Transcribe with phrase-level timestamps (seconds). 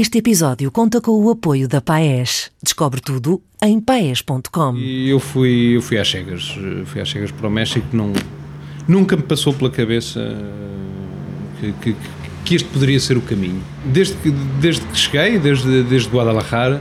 [0.00, 2.52] Este episódio conta com o apoio da Paes.
[2.62, 4.76] Descobre tudo em paes.com.
[4.76, 8.12] Eu fui, eu fui às cegas, fui às cegas para o México, não,
[8.86, 10.20] nunca me passou pela cabeça
[11.58, 11.96] que, que,
[12.44, 13.60] que este poderia ser o caminho.
[13.86, 16.80] Desde que, desde que cheguei, desde, desde Guadalajara,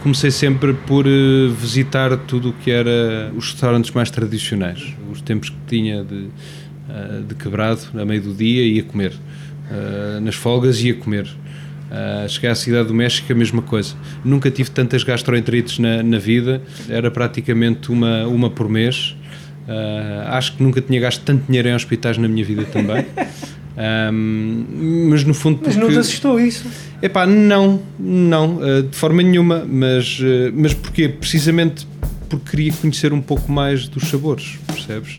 [0.00, 4.94] comecei sempre por eh, visitar tudo o que era os restaurantes mais tradicionais.
[5.10, 6.28] Os tempos que tinha de,
[6.88, 9.14] eh, de quebrado, a meio do dia, ia comer.
[9.68, 11.28] Eh, nas folgas ia comer.
[11.92, 13.94] Uh, cheguei à cidade do México, a mesma coisa.
[14.24, 19.14] Nunca tive tantas gastroenterites na, na vida, era praticamente uma, uma por mês.
[19.68, 23.04] Uh, acho que nunca tinha gasto tanto dinheiro em hospitais na minha vida também.
[23.74, 25.60] Um, mas no fundo.
[25.60, 25.70] Porque...
[25.70, 26.66] Mas não te assustou isso?
[27.00, 29.64] Epá, não, não, uh, de forma nenhuma.
[29.66, 30.20] Mas,
[30.52, 31.08] mas porquê?
[31.08, 31.86] Precisamente
[32.28, 35.16] porque queria conhecer um pouco mais dos sabores, percebes?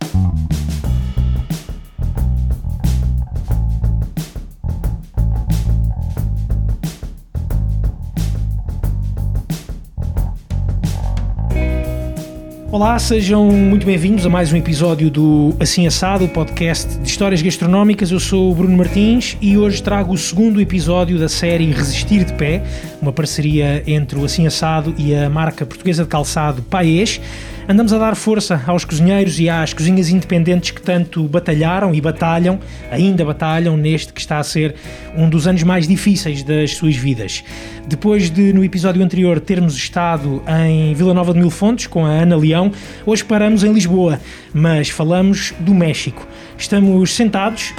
[12.73, 18.09] Olá, sejam muito bem-vindos a mais um episódio do Assim Assado, podcast de histórias gastronómicas.
[18.09, 22.33] Eu sou o Bruno Martins e hoje trago o segundo episódio da série Resistir de
[22.33, 22.63] Pé,
[22.99, 27.21] uma parceria entre o Assim Assado e a marca portuguesa de calçado Paes.
[27.67, 32.59] Andamos a dar força aos cozinheiros e às cozinhas independentes que tanto batalharam e batalham,
[32.91, 34.75] ainda batalham, neste que está a ser
[35.15, 37.41] um dos anos mais difíceis das suas vidas.
[37.87, 42.09] Depois de, no episódio anterior, termos estado em Vila Nova de Mil Fontes com a
[42.09, 42.69] Ana Leão,
[43.05, 44.19] hoje paramos em Lisboa,
[44.53, 46.27] mas falamos do México.
[46.57, 47.73] Estamos sentados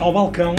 [0.00, 0.56] ao balcão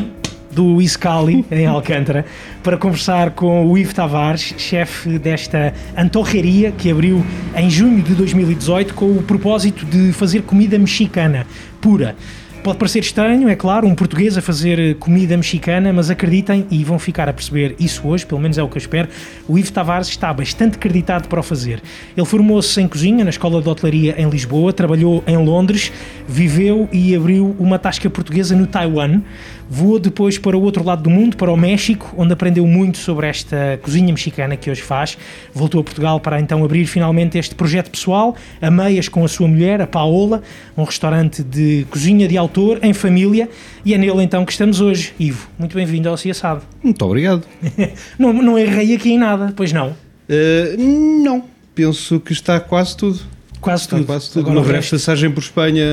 [0.54, 2.26] do Iscali, em Alcântara,
[2.62, 8.94] para conversar com o Ivo Tavares, chefe desta antorreria que abriu em junho de 2018
[8.94, 11.46] com o propósito de fazer comida mexicana
[11.82, 12.16] pura.
[12.64, 16.98] Pode parecer estranho, é claro, um português a fazer comida mexicana, mas acreditem e vão
[16.98, 19.10] ficar a perceber isso hoje, pelo menos é o que eu espero.
[19.50, 21.84] O Ivo Tavares está bastante acreditado para o fazer.
[22.16, 25.92] Ele formou-se em cozinha na Escola de Hotelaria em Lisboa, trabalhou em Londres,
[26.26, 29.22] viveu e abriu uma tasca portuguesa no Taiwan.
[29.70, 33.28] Voou depois para o outro lado do mundo, para o México, onde aprendeu muito sobre
[33.28, 35.18] esta cozinha mexicana que hoje faz.
[35.54, 39.48] Voltou a Portugal para então abrir finalmente este projeto pessoal, a meias com a sua
[39.48, 40.44] mulher, a Paola,
[40.78, 43.50] um restaurante de cozinha de autor, em família,
[43.84, 45.12] e é nele então que estamos hoje.
[45.20, 46.62] Ivo, muito bem-vindo ao Ciaçado.
[46.84, 47.44] Muito obrigado.
[48.20, 49.88] não, não errei aqui em nada, pois não?
[49.90, 51.44] Uh, não,
[51.74, 53.20] penso que está quase tudo.
[53.60, 54.06] Quase está tudo.
[54.06, 54.42] Quase tudo.
[54.42, 55.84] Agora Uma breve passagem por Espanha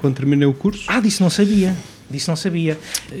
[0.00, 0.84] quando terminei o curso.
[0.88, 1.74] Ah, disso não sabia.
[2.10, 2.76] Disso não sabia.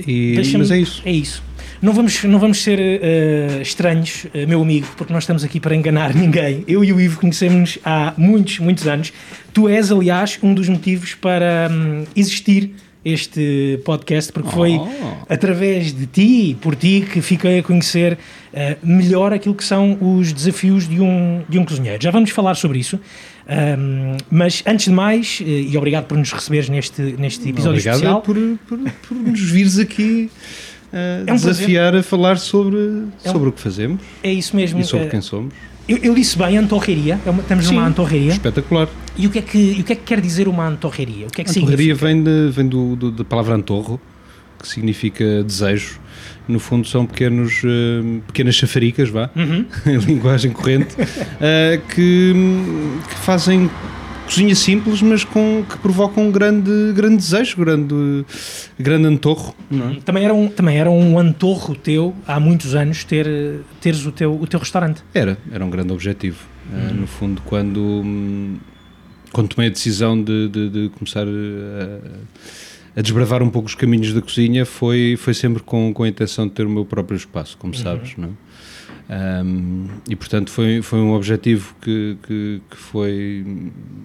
[0.06, 1.02] E, mas é isso.
[1.06, 1.42] É isso.
[1.80, 5.74] Não vamos, não vamos ser uh, estranhos, uh, meu amigo, porque nós estamos aqui para
[5.74, 6.64] enganar ninguém.
[6.66, 9.12] Eu e o Ivo conhecemos há muitos, muitos anos.
[9.54, 14.88] Tu és, aliás, um dos motivos para um, existir este podcast, porque foi oh.
[15.28, 19.96] através de ti e por ti que fiquei a conhecer uh, melhor aquilo que são
[20.00, 22.02] os desafios de um, de um cozinheiro.
[22.02, 22.98] Já vamos falar sobre isso.
[23.46, 27.94] Um, mas antes de mais, eh, e obrigado por nos receberes neste, neste episódio obrigado
[27.96, 28.22] especial.
[28.22, 30.30] Por, por, por nos vires aqui
[30.92, 32.00] uh, é um desafiar prazer.
[32.00, 32.78] a falar sobre,
[33.22, 34.00] é sobre um, o que fazemos.
[34.22, 34.80] É isso mesmo.
[34.80, 35.52] E sobre quem somos.
[35.88, 38.32] Eu, eu, disse bem antorreria, é uma, estamos Sim, numa antorreria.
[38.32, 38.88] Espetacular.
[39.16, 41.26] E o que, é que, o que é que quer dizer uma antorreria?
[41.26, 44.00] O que é que antorreria vem, de, vem do, do, da palavra antorro,
[44.58, 46.00] que significa desejo
[46.46, 49.64] no fundo são pequenos, uh, pequenas chafaricas, vá, uhum.
[49.86, 52.32] em linguagem corrente, uh, que,
[53.08, 53.70] que, fazem
[54.24, 58.24] cozinha simples, mas com, que provocam um grande, grande desejo, grande,
[58.78, 59.54] grande antorro.
[59.70, 60.00] É?
[60.00, 63.26] Também, era um, também era um antorro teu, há muitos anos, ter,
[63.80, 65.02] teres o teu, o teu restaurante.
[65.12, 66.38] Era, era um grande objetivo.
[66.72, 66.90] Eh, uhum.
[66.90, 68.58] Uh, no fundo, quando,
[69.32, 74.12] quando tomei a decisão de, de, de começar a a desbravar um pouco os caminhos
[74.12, 77.56] da cozinha foi, foi sempre com, com a intenção de ter o meu próprio espaço,
[77.58, 77.82] como uhum.
[77.82, 78.30] sabes, não é?
[79.06, 83.44] Um, e portanto foi, foi um objetivo que, que, que, foi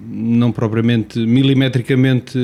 [0.09, 2.37] não propriamente milimetricamente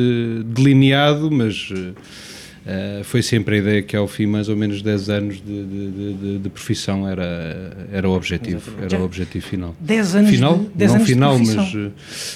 [0.46, 5.36] delineado, mas uh, foi sempre a ideia que ao fim mais ou menos 10 anos
[5.36, 8.94] de, de, de, de profissão era, era o objetivo, Exatamente.
[8.94, 9.76] era o objetivo final.
[9.82, 11.92] 10 anos final, de, 10 não anos final, mas uh,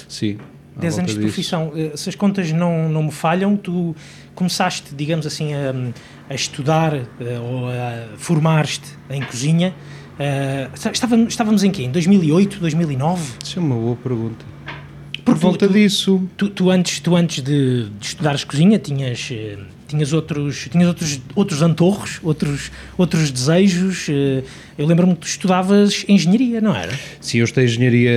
[0.06, 0.36] sim.
[0.76, 1.72] 10 anos de profissão.
[1.74, 3.94] Eh, se as contas não, não me falham, tu
[4.34, 5.74] começaço digamos assim, a,
[6.30, 8.80] a estudar ou a formar-te
[9.10, 9.74] em cozinha.
[10.20, 11.84] Uh, estávamos, estávamos em quê?
[11.84, 13.22] Em 2008, 2009?
[13.42, 14.44] Isso é uma boa pergunta.
[15.24, 16.28] Por volta tu, disso.
[16.36, 19.32] Tu, tu, antes, tu antes de, de estudares cozinha tinhas,
[19.88, 24.08] tinhas, outros, tinhas outros, outros antorros, outros, outros desejos.
[24.76, 26.92] Eu lembro-me que tu estudavas engenharia, não era?
[27.18, 28.12] Sim, eu estudei engenharia,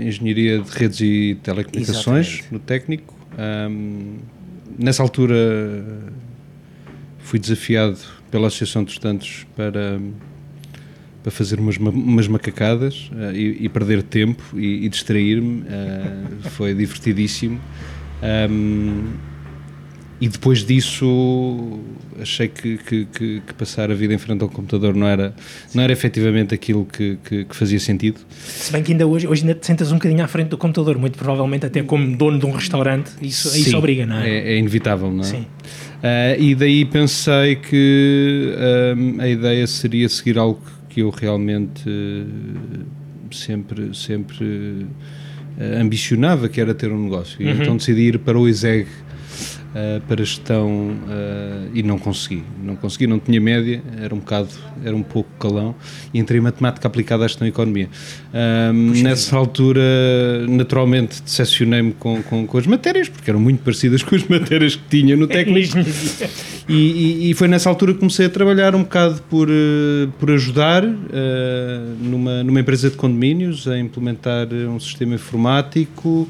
[0.00, 2.52] engenharia de redes e telecomunicações Exatamente.
[2.52, 3.14] no técnico.
[3.38, 4.18] Um,
[4.78, 5.84] nessa altura
[7.18, 7.98] fui desafiado
[8.30, 10.00] pela Associação de Estudantes para,
[11.24, 15.62] para fazer umas, umas macacadas uh, e, e, perder tempo e, e distrair-me.
[15.62, 17.58] Uh, foi divertidíssimo.
[18.22, 19.14] Um,
[20.20, 21.80] e depois disso
[22.20, 25.34] achei que, que, que, que, passar a vida em frente ao computador não era,
[25.74, 28.20] não era efetivamente aquilo que, que, fazia sentido.
[28.30, 30.96] Se bem que ainda hoje, hoje ainda te sentas um bocadinho à frente do computador,
[30.98, 34.30] muito provavelmente até como dono de um restaurante, isso, Sim, isso obriga, não é?
[34.30, 34.52] é?
[34.52, 35.26] É, inevitável, não é?
[35.26, 35.40] Sim.
[35.40, 40.62] Uh, e daí pensei que uh, a ideia seria seguir algo
[40.94, 44.86] que eu realmente uh, sempre, sempre
[45.80, 47.44] ambicionava, que era ter um negócio.
[47.44, 47.50] Uhum.
[47.50, 48.86] então decidi ir para o ISEG
[49.74, 52.42] uh, para gestão uh, e não consegui.
[52.62, 54.48] Não consegui, não tinha média, era um bocado,
[54.84, 55.74] era um pouco calão
[56.12, 57.88] e entrei em matemática aplicada à gestão e economia.
[59.02, 59.82] nessa altura,
[60.48, 64.88] naturalmente, decepcionei-me com, com, com, as matérias, porque eram muito parecidas com as matérias que
[64.88, 65.76] tinha no técnico.
[66.68, 70.30] e, e, e, foi nessa altura que comecei a trabalhar um bocado por, uh, por
[70.30, 70.84] ajudar
[72.00, 76.28] numa, numa empresa de condomínios a implementar um sistema informático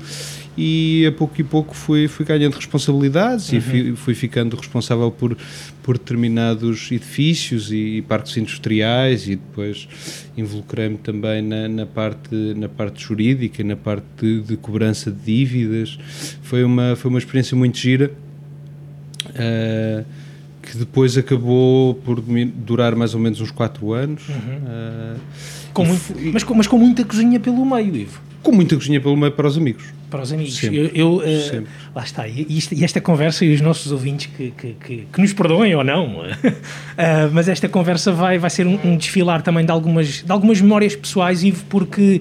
[0.56, 3.58] e a pouco e pouco fui, fui ganhando responsabilidades uhum.
[3.58, 5.36] e fui, fui, ficando responsável por,
[5.82, 9.88] por determinados edifícios e, e parques industriais e depois
[10.36, 15.98] involucrei-me também na, na, parte, na parte jurídica, na parte de, de, cobrança de dívidas.
[16.42, 18.12] Foi uma, foi uma experiência muito gira.
[19.30, 20.04] Uh,
[20.62, 24.28] que depois acabou por durar mais ou menos uns 4 anos.
[24.28, 24.34] Uhum.
[24.34, 25.20] Uh,
[25.72, 26.02] com muito,
[26.32, 28.20] mas, com, mas com muita cozinha pelo meio, Ivo.
[28.44, 29.82] Com muita cozinha pelo meio para os amigos.
[30.10, 30.54] Para os amigos.
[30.56, 34.50] Sempre, eu, eu uh, lá está, e, e, esta conversa e os nossos ouvintes que,
[34.50, 36.24] que, que, que nos perdoem ou não, uh,
[37.32, 40.94] mas esta conversa vai, vai ser um, um, desfilar também de algumas, de algumas memórias
[40.94, 42.20] pessoais, Ivo, porque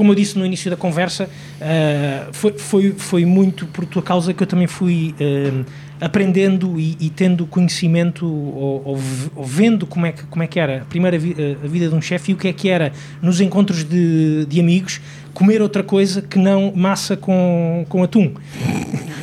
[0.00, 4.32] como eu disse no início da conversa, uh, foi, foi, foi muito por tua causa
[4.32, 5.64] que eu também fui uh,
[6.00, 9.00] aprendendo e, e, tendo conhecimento ou, ou,
[9.36, 11.94] ou, vendo como é que, como é que era a primeira vi, a vida de
[11.94, 15.02] um chefe e o que é que era nos encontros de, de amigos
[15.34, 18.32] comer outra coisa que não massa com, com atum.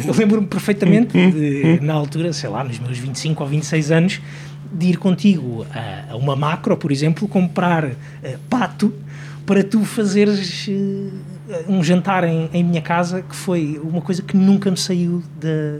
[0.06, 4.22] Eu lembro-me perfeitamente, de, na altura, sei lá, nos meus 25 ou 26 anos,
[4.72, 7.96] de ir contigo a, a uma macro, por exemplo, comprar uh,
[8.50, 8.94] pato
[9.46, 14.36] para tu fazeres uh, um jantar em, em minha casa, que foi uma coisa que
[14.36, 15.80] nunca me saiu da,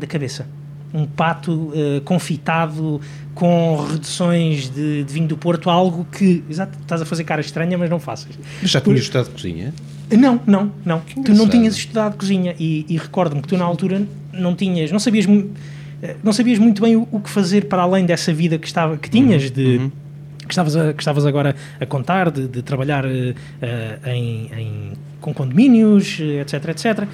[0.00, 0.46] da cabeça
[0.94, 3.00] um pato uh, confitado
[3.34, 7.78] com reduções de, de, vinho do Porto, algo que, exato, estás a fazer cara estranha,
[7.78, 8.38] mas não faças.
[8.60, 9.72] Mas já tinhas estudado cozinha?
[10.10, 11.00] Não, não, não.
[11.24, 14.98] Tu não tinhas estudado cozinha e, e recordo-me que tu na altura não tinhas, não
[14.98, 15.26] sabias,
[16.02, 18.96] eh, não sabias muito bem o, o, que fazer para além dessa vida que, estava,
[18.96, 19.76] que tinhas uhum, de...
[19.78, 19.92] Uhum.
[20.42, 25.32] Que estavas, a, que estavas agora a contar, de, de trabalhar uh, em, em, com
[25.32, 27.08] condomínios, etc, etc.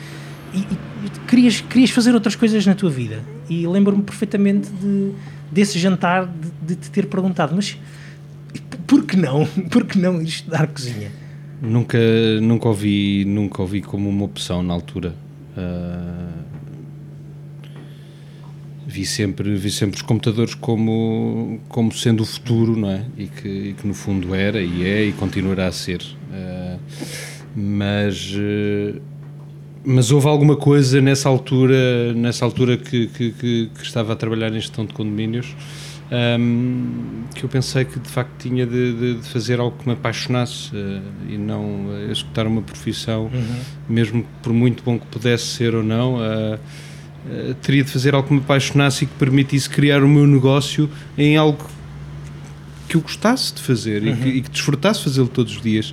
[0.55, 3.23] E, e, querias, querias fazer outras coisas na tua vida.
[3.49, 5.13] E lembro-me perfeitamente de,
[5.51, 7.77] desse jantar de, de, te ter perguntado, mas
[8.87, 9.47] por que não?
[9.71, 11.13] Por que não ir estudar cozinha?
[11.61, 11.99] Nunca,
[12.41, 15.15] nunca, ouvi, nunca ouvi como uma opção na altura.
[15.57, 16.43] Uh,
[18.87, 23.05] vi, sempre, vi sempre os computadores como, como sendo o futuro, não é?
[23.19, 26.01] E que, e que no fundo era e é e continuará a ser.
[26.31, 26.79] Uh,
[27.55, 28.33] mas.
[28.35, 29.01] Uh,
[29.85, 34.51] mas houve alguma coisa nessa altura, nessa altura que, que, que, que estava a trabalhar
[34.51, 35.55] em gestão de condomínios
[36.11, 39.93] um, que eu pensei que de facto tinha de, de, de fazer algo que me
[39.93, 43.57] apaixonasse uh, e não uh, executar uma profissão, uhum.
[43.89, 46.17] mesmo por muito bom que pudesse ser ou não.
[46.17, 46.59] Uh,
[47.61, 51.37] teria de fazer algo que me apaixonasse e que permitisse criar o meu negócio em
[51.37, 51.59] algo
[52.89, 54.09] que eu gostasse de fazer uhum.
[54.09, 55.93] e, que, e, que, desfrutasse fazê-lo todos os dias.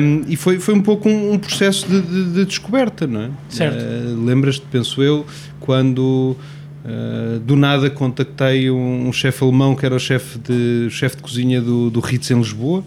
[0.00, 3.30] Um, e foi, foi um pouco um, um processo de, de, de, descoberta, não é?
[3.48, 3.82] Certo.
[3.82, 5.26] Uh, Lembras-te, penso eu,
[5.60, 6.36] quando
[6.84, 11.22] uh, do nada contactei um, um chefe alemão que era o chefe de, chefe de
[11.22, 12.82] cozinha do, do Ritz em Lisboa,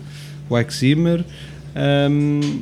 [0.49, 1.23] o Ike Zimmer,
[2.09, 2.61] um,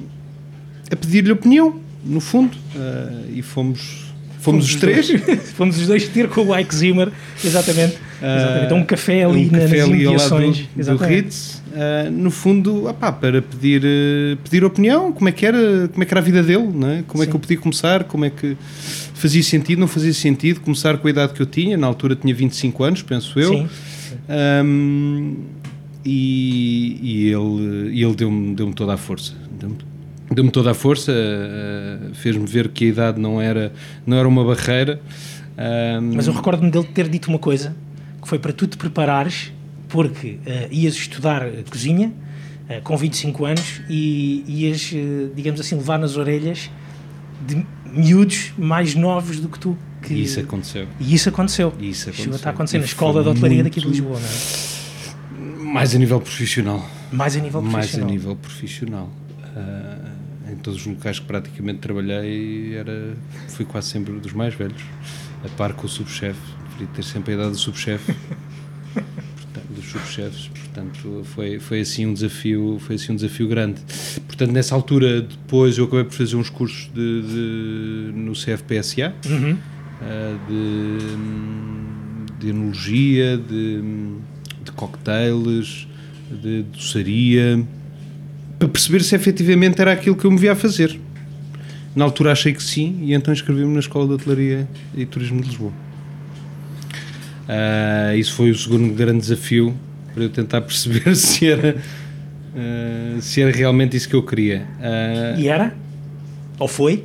[0.92, 4.07] a pedir-lhe opinião, no fundo, uh, e fomos
[4.52, 5.10] Fomos, os três?
[5.56, 7.12] fomos os dois ter com o Ike Zimmer,
[7.44, 7.98] exatamente.
[8.22, 8.66] exatamente.
[8.66, 10.68] Então, um café ali um na, café nas ali imediações.
[10.76, 15.46] Do, do Ritz, uh, no fundo, opá, para pedir, uh, pedir opinião, como é, que
[15.46, 17.04] era, como é que era a vida dele, não é?
[17.06, 17.28] como Sim.
[17.28, 18.56] é que eu podia começar, como é que
[19.14, 22.34] fazia sentido, não fazia sentido começar com a idade que eu tinha, na altura tinha
[22.34, 23.50] 25 anos, penso eu.
[23.50, 23.68] Sim.
[24.64, 25.36] Um,
[26.06, 29.34] e, e ele, ele deu-me deu toda a força.
[30.30, 33.72] Deu-me toda a força, uh, fez-me ver que a idade não era,
[34.06, 35.00] não era uma barreira.
[35.58, 36.16] Um...
[36.16, 37.76] Mas eu recordo-me dele ter dito uma coisa,
[38.22, 39.54] que foi para tu te preparares,
[39.88, 42.12] porque uh, ias estudar cozinha
[42.70, 44.92] uh, com 25 anos e ias,
[45.34, 46.70] digamos assim, levar nas orelhas
[47.46, 49.78] de miúdos mais novos do que tu.
[50.02, 50.14] Que...
[50.14, 50.88] E isso aconteceu.
[51.00, 51.74] E isso aconteceu.
[51.80, 52.24] E isso aconteceu.
[52.24, 53.76] Chegou a estar acontecendo na escola de hotelaria muito...
[53.76, 55.74] daqui de Lisboa, não é?
[55.74, 56.86] Mais a nível profissional.
[57.12, 58.10] Mais a nível Mais a profissional.
[58.10, 59.10] nível profissional.
[59.56, 59.97] Ah,
[60.58, 63.16] em todos os locais que praticamente trabalhei, era,
[63.50, 64.82] fui quase sempre dos mais velhos,
[65.46, 66.40] a par com o subchefe.
[66.78, 68.14] Preferi ter sempre a idade do subchefe,
[69.70, 70.48] dos subchefes.
[70.48, 73.82] Portanto, foi, foi, assim um desafio, foi assim um desafio grande.
[74.28, 79.58] Portanto, nessa altura, depois eu acabei por fazer uns cursos de, de- no CFPSA, Uhum.
[80.48, 83.82] de, de enologia, de,
[84.64, 85.88] de cocktails,
[86.32, 87.66] de doçaria,
[88.58, 91.00] para perceber se efetivamente era aquilo que eu me via a fazer.
[91.96, 95.48] Na altura achei que sim, e então inscrevi-me na Escola de Hotelaria e Turismo de
[95.48, 95.74] Lisboa.
[97.48, 99.76] Ah, isso foi o segundo grande desafio
[100.14, 101.78] para eu tentar perceber se era,
[102.56, 104.68] ah, se era realmente isso que eu queria.
[104.80, 105.76] Ah, E era?
[106.60, 107.04] Ou foi?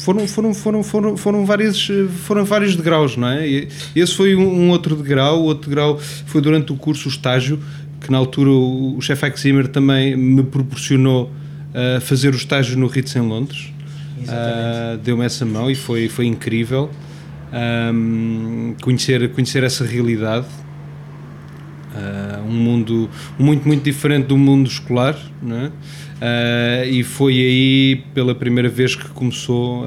[0.00, 1.88] foram, foram, foram, foram, foram, vários,
[2.24, 3.46] foram vários degraus, não é?
[3.94, 5.40] Esse foi um, um outro degrau.
[5.42, 7.60] O outro degrau foi durante o curso, o estágio,
[8.00, 12.86] que na altura o, o chefe Zimmer também me proporcionou uh, fazer o estágio no
[12.86, 13.72] Ritz em Londres.
[14.20, 16.90] Uh, Deu-me essa mão e foi, foi incrível
[17.92, 20.46] um, conhecer, conhecer essa realidade.
[21.92, 25.66] Uh, um mundo muito, muito diferente do mundo escolar, não é?
[25.66, 29.84] Uh, e foi aí pela primeira vez que começou,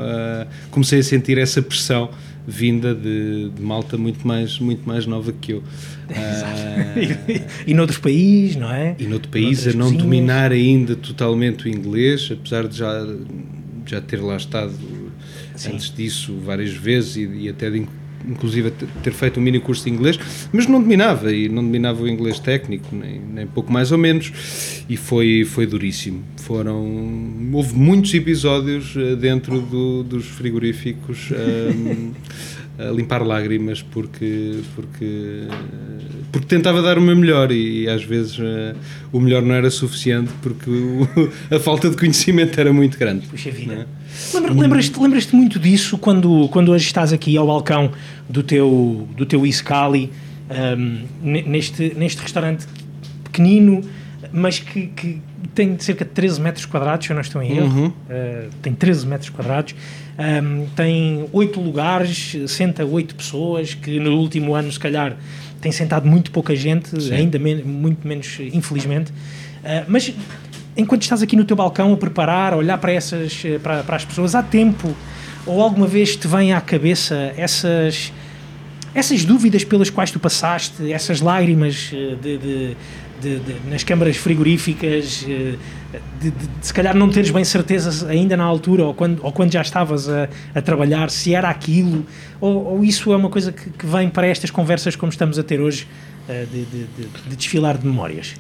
[0.72, 2.10] comecei a sentir essa pressão
[2.47, 5.63] vinda de, de malta muito mais, muito mais nova que eu.
[6.13, 8.95] Uh, e, noutros países, não é?
[9.00, 10.03] e noutro país, a não cozinhas.
[10.03, 13.07] dominar ainda totalmente o inglês, apesar de já,
[13.85, 14.73] já ter lá estado
[15.55, 15.71] Sim.
[15.71, 17.88] antes disso várias vezes e, e até de,
[18.27, 20.19] inclusive ter- feito um mini curso de inglês,
[20.51, 24.31] mas não dominava e não dominava o inglês técnico, nem, nem pouco mais ou menos,
[24.89, 26.23] e foi, foi duríssimo.
[26.37, 26.83] Foram,
[27.51, 32.11] houve muitos episódios eh, dentro do- dos frigoríficos ehm,
[32.77, 35.47] a limpar lágrimas porque, porque,
[36.33, 38.75] porque tentava dar o meu melhor e, às vezes eh,
[39.11, 41.07] o melhor não era suficiente porque o-
[41.55, 43.25] a falta de conhecimento era muito grande.
[43.27, 43.59] Puxa não é?
[43.59, 43.87] vida.
[44.33, 47.91] Lembra- Lembras-te lembras muito disso quando, quando hoje estás aqui ao balcão
[48.27, 50.11] do teu, do teu Iscali,
[50.77, 52.65] um, ne- neste, neste restaurante
[53.23, 53.81] pequenino,
[54.31, 55.21] mas que, que
[55.53, 57.67] tem cerca de 13 metros quadrados, se eu não estou em erro.
[57.79, 57.87] Uhum.
[57.87, 59.75] Uh, tem 13 metros quadrados.
[60.17, 65.15] Um, tem 8 lugares, senta 8 pessoas, que no último ano, se calhar,
[65.63, 67.13] tem sentado muito pouca gente, Sim.
[67.13, 69.12] ainda men- muito menos, infelizmente.
[69.12, 70.13] Uh, mas
[70.75, 73.96] enquanto estás aqui no teu balcão a preparar, a olhar para, essas, eh, para, para
[73.96, 74.93] as pessoas, há tempo
[75.46, 78.12] ou alguma vez te vem à cabeça essas,
[78.93, 82.75] essas dúvidas pelas quais tu passaste, essas lágrimas eh, de, de-
[83.22, 85.53] de- nas câmaras frigoríficas, eh,
[86.21, 89.31] de, de- de se calhar não teres bem certeza ainda na altura ou quando, ou
[89.31, 92.05] quando já estavas a, a trabalhar, se era aquilo,
[92.41, 95.43] ou, ou isso é uma coisa que, que vem para estas conversas como estamos a
[95.43, 95.88] ter hoje,
[96.27, 98.33] eh, de, de- de- de desfilar de memórias.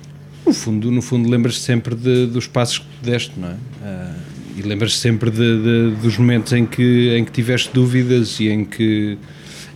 [0.45, 3.55] No fundo, no fundo lembras-te sempre dos passos que tu deste, não é?
[3.83, 4.15] Ah,
[4.57, 9.17] e lembras-te sempre dos momentos em que, em que tiveste dúvidas e em que,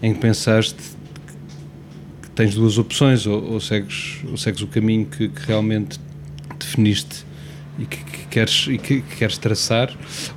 [0.03, 0.75] em que pensaste
[2.21, 5.99] que tens duas opções, ou, ou segues, ou segues o caminho que, que realmente
[6.59, 7.25] definiste
[7.79, 9.91] e que, que queres, e que, que queres traçar,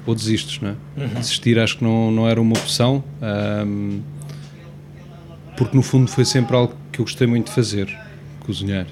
[0.07, 0.75] ou desistes, não é?
[1.19, 4.01] Desistir acho que não, não era uma opção, ahm,
[5.57, 7.89] porque no fundo foi sempre algo que eu gostei muito de fazer,
[8.41, 8.87] cozinhar.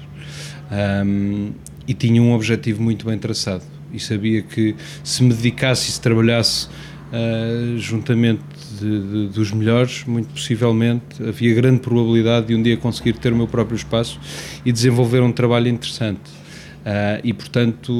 [0.71, 1.51] Um,
[1.87, 5.99] e tinha um objetivo muito bem traçado e sabia que se me dedicasse e se
[5.99, 8.43] trabalhasse uh, juntamente
[8.79, 13.35] de- de- dos melhores, muito possivelmente havia grande probabilidade de um dia conseguir ter o
[13.35, 14.19] meu próprio espaço
[14.63, 16.21] e desenvolver um trabalho interessante.
[16.89, 17.93] Uh, e portanto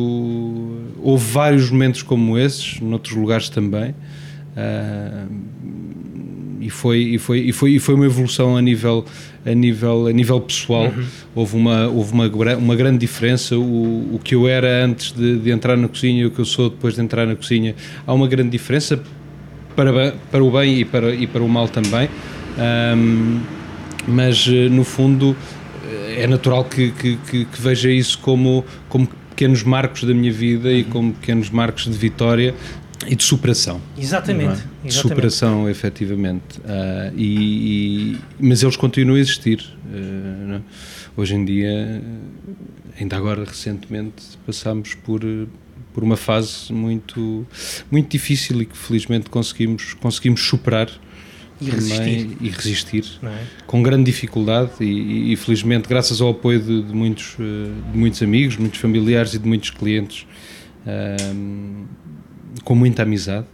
[0.99, 3.91] houve vários momentos como esses, noutros lugares também.
[4.57, 5.29] Uh,
[6.59, 9.05] e foi e foi e foi e foi uma evolução a nível
[9.45, 10.91] a nível a nível pessoal.
[11.35, 12.27] Houve uma houve uma
[12.57, 13.55] uma grande diferença.
[13.55, 16.45] O, o que eu era antes de, de entrar na cozinha e o que eu
[16.45, 17.75] sou depois de entrar na cozinha
[18.07, 18.99] há uma grande diferença
[19.75, 22.09] para para o bem e para e para o mal também.
[22.57, 23.39] Ahm,
[24.07, 25.35] mas eh, no fundo
[26.19, 30.71] é natural que, que, que, que veja isso como como pequenos marcos da minha vida
[30.71, 32.53] e como pequenos marcos de vitória
[33.07, 34.43] e de superação Exatamente.
[34.43, 34.53] é?
[34.55, 34.59] de
[34.89, 34.93] exatamente.
[35.01, 36.43] superação, efetivamente.
[36.65, 39.65] Ah, e, e- mas eles continuam a existir.
[39.85, 40.61] não é?
[41.15, 42.01] Hoje em dia,
[42.99, 45.21] ainda agora recentemente, passámos por,
[45.93, 47.45] por uma fase muito,
[47.89, 50.89] muito difícil e que felizmente conseguimos, conseguimos superar.
[51.61, 52.37] E resistir.
[52.41, 53.43] E resistir é?
[53.67, 58.21] com grande dificuldade e, e- felizmente graças ao apoio de, de muitos, eh, de muitos
[58.21, 60.25] amigos, muitos familiares e de muitos clientes
[60.85, 61.85] ahm,
[62.63, 63.47] com muita amizade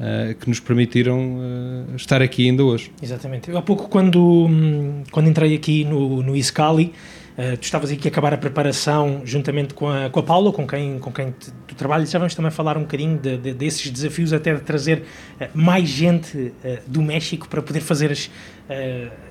[0.00, 2.92] ah, que nos permitiram ah, estar aqui ainda hoje.
[3.02, 3.50] Exatamente.
[3.50, 6.92] Eu há pouco, quando, hum, quando entrei aqui no, no Iscali,
[7.38, 10.66] Uh, tu estavas aqui a acabar a preparação juntamente com a, com a Paula, com
[10.66, 12.10] quem, com quem te, tu trabalhas.
[12.10, 15.04] Já vamos também falar um bocadinho de, de, desses desafios, até de trazer
[15.40, 16.52] uh, mais gente uh,
[16.84, 18.28] do México para poder fazer as,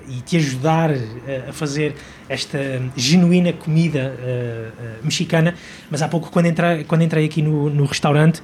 [0.08, 0.90] e te ajudar
[1.48, 1.94] a fazer
[2.28, 2.58] esta
[2.96, 4.12] genuína comida
[5.00, 5.54] mexicana.
[5.88, 8.42] Mas há pouco, quando, entra, quando entrei aqui no, no restaurante,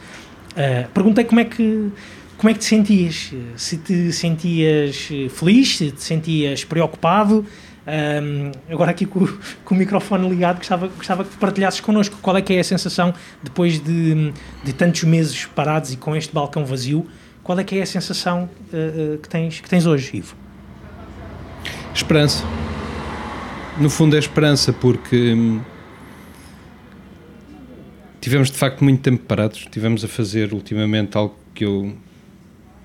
[0.93, 1.91] perguntei como é que
[2.37, 3.33] como é que te sentias?
[3.57, 7.45] Se te sentias feliz, se te sentias preocupado,
[7.87, 9.27] um, agora aqui com,
[9.65, 13.13] com, o microfone ligado, gostava, gostava que partilhasses connosco qual é que é a sensação
[13.43, 17.07] depois de, de tantos meses parados e com este balcão vazio,
[17.43, 20.35] qual é que é a sensação uh, uh, que, tens, que tens hoje, Ivo?
[21.95, 22.43] Esperança.
[23.79, 25.61] No fundo é esperança, porque hum,
[28.21, 31.95] tivemos de facto muito tempo parados, tivemos a fazer ultimamente algo que eu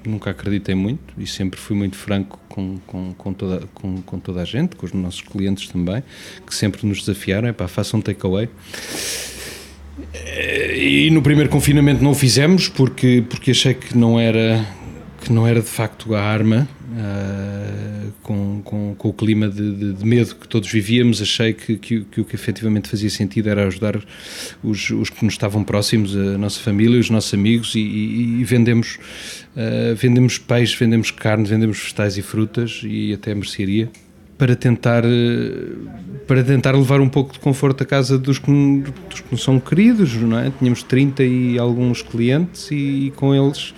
[0.05, 4.41] nunca acreditei muito e sempre fui muito franco com, com, com, toda, com, com toda
[4.41, 6.03] a gente, com os nossos clientes também,
[6.45, 8.49] que sempre nos desafiaram, é pá, façam um takeaway.
[10.75, 14.65] E no primeiro confinamento não o fizemos porque, porque achei que não era
[15.21, 17.48] que não era de facto a arma uh,
[18.29, 22.01] com, com, com, o clima de, de, de, medo que todos vivíamos achei que, que,
[22.01, 23.99] que, o que efetivamente fazia sentido era ajudar
[24.63, 28.43] os, os que nos estavam próximos a nossa família, os nossos amigos e, e, e
[28.43, 28.99] vendemos
[29.55, 33.89] uh, vendemos peixe, vendemos carne, vendemos vegetais e frutas e até mercearia
[34.37, 35.03] para tentar
[36.27, 38.51] para tentar levar um pouco de conforto à casa dos que,
[39.09, 40.51] dos que não são queridos, não é?
[40.51, 43.73] Tínhamos 30 e alguns clientes e, e com eles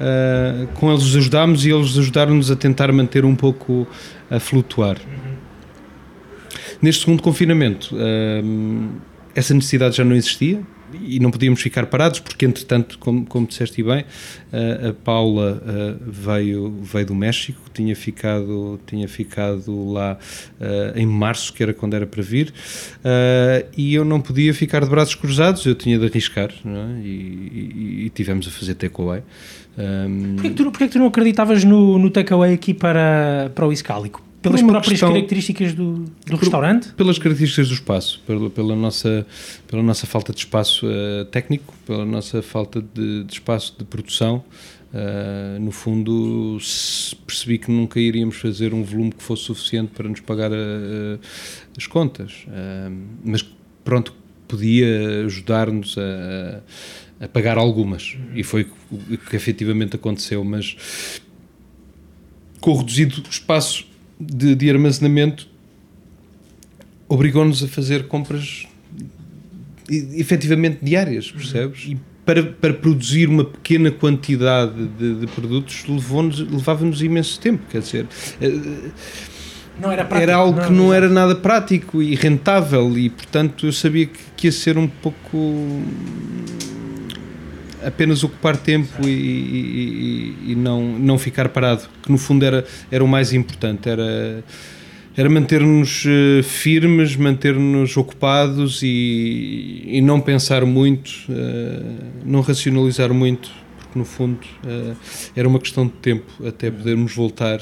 [0.00, 3.86] uh, com eles ajudámos e eles ajudaram-nos a tentar manter um pouco
[4.30, 4.96] a flutuar.
[4.96, 5.34] Uhum.
[6.80, 8.88] Neste segundo confinamento, uh,
[9.34, 10.62] essa necessidade já não existia
[11.02, 14.04] e não podíamos ficar parados porque entretanto como, como disseste bem
[14.52, 15.62] a, Paula
[16.00, 20.18] veio veio do México tinha ficado tinha ficado lá
[20.94, 22.52] em março que era quando era para vir
[23.76, 27.00] e eu não podia ficar de braços cruzados eu tinha de arriscar é?
[27.02, 29.22] e, e, e, tivemos a fazer takeaway
[29.78, 30.34] um...
[30.34, 34.27] Porquê, que tu, que tu não acreditavas no, no takeaway aqui para, para o Iscálico?
[34.40, 36.92] Pelas próprias questão, características do, do por, restaurante?
[36.94, 39.26] Pelas características do espaço, pela, pela, nossa,
[39.66, 44.44] pela nossa falta de espaço uh, técnico, pela nossa falta de, de espaço de produção.
[44.90, 46.56] Uh, no fundo,
[47.26, 51.20] percebi que nunca iríamos fazer um volume que fosse suficiente para nos pagar uh,
[51.76, 52.46] as contas.
[53.24, 53.44] mas
[53.84, 54.14] pronto,
[54.46, 56.62] podia ajudar-nos a
[57.20, 58.16] a pagar algumas.
[58.34, 60.44] E foi o que efetivamente aconteceu.
[60.44, 60.76] Mas
[62.60, 63.86] com o reduzido espaço
[64.20, 65.48] de, de armazenamento,
[67.08, 68.66] obrigou-nos a fazer compras
[69.90, 71.86] efetivamente diárias, percebes?
[71.86, 78.06] E para, para produzir uma pequena quantidade de, de produtos levava-nos imenso tempo, quer dizer.
[78.40, 78.90] Eh,
[79.80, 83.64] não era, prático, era algo não, que não era nada prático e rentável e portanto
[83.64, 85.82] eu sabia que, que ia ser um pouco
[87.84, 93.02] apenas ocupar tempo e, e, e, não, não ficar parado, que no fundo era, era
[93.02, 94.44] o mais importante, era,
[95.16, 103.50] era manter-nos eh, firmes, manter-nos ocupados e, e não pensar muito, uh, não racionalizar muito,
[103.76, 104.96] porque no fundo uh,
[105.34, 107.60] era uma questão de tempo até podermos voltar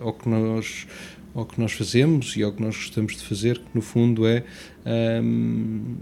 [0.00, 0.86] ao que nós
[1.34, 4.42] ao que nós fazemos e ao que nós gostamos de fazer, que no fundo é
[5.22, 5.94] um,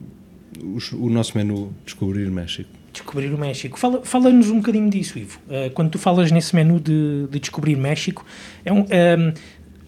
[0.62, 3.78] o, o nosso menu Descobrir México descobrir o México.
[3.78, 5.38] Fala-nos fala um bocadinho disso, Ivo.
[5.46, 8.24] Uh, quando tu falas nesse menu de, de descobrir México,
[8.64, 9.34] é um, um, ehm,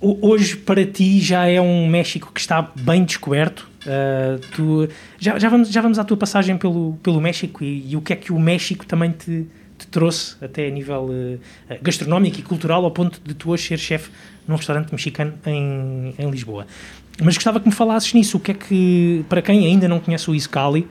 [0.01, 3.69] hoje para ti já é um México que está bem descoberto.
[3.83, 7.97] Uh, tu, já, já, vamos, já vamos à tua passagem pelo, pelo México e, e
[7.97, 9.47] o que é que o México também te,
[9.79, 11.39] te trouxe até a nível uh,
[11.81, 14.11] gastronómico e cultural ao ponto de tu hoje ser chefe
[14.47, 16.67] num restaurante mexicano em, em Lisboa.
[17.23, 20.31] Mas gostava que me falasses nisso, o que é que, para quem ainda não conhece
[20.31, 20.87] o Iscali,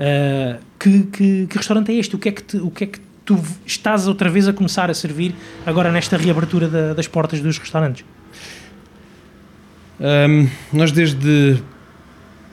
[0.00, 2.16] Uh, que, que, que, restaurante é este?
[2.16, 4.90] O que é que, te, o que é que tu estás outra vez a começar
[4.90, 5.34] a servir
[5.66, 8.04] agora nesta reabertura da, das portas dos restaurantes?
[10.00, 11.62] Um, nós desde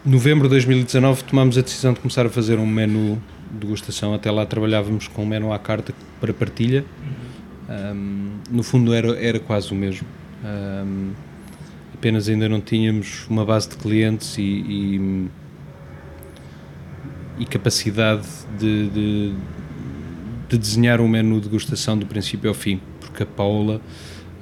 [0.03, 4.13] novembro de 2019 tomámos a decisão de começar a fazer um menu de degustação.
[4.13, 6.83] Até lá trabalhávamos com um menu à carta para partilha.
[7.69, 10.05] Um, no fundo era, era quase o mesmo.
[10.43, 11.11] Um,
[11.93, 15.29] apenas ainda não tínhamos uma base de clientes e, e
[17.39, 19.33] e capacidade de, de,
[20.49, 23.81] de, desenhar um menu de degustação do princípio ao fim, porque a Paula,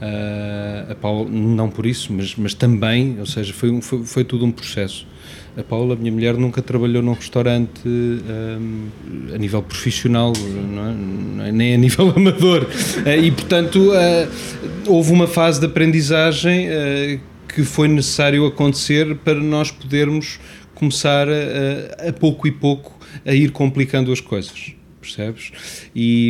[0.02, 4.46] uh, a Paula não por isso, mas, mas também, ou seja, foi, foi, foi tudo
[4.46, 5.06] um processo.
[5.58, 8.90] A Paula, minha mulher, nunca trabalhou num restaurante um,
[9.34, 10.34] a nível profissional,
[11.46, 11.52] é?
[11.52, 12.64] nem a nível amador.
[12.64, 19.36] Uh, e, portanto, uh, houve uma fase de aprendizagem uh, que foi necessário acontecer para
[19.36, 20.40] nós podermos
[20.76, 25.52] começar a, a pouco e pouco a ir complicando as coisas percebes?
[25.96, 26.30] E,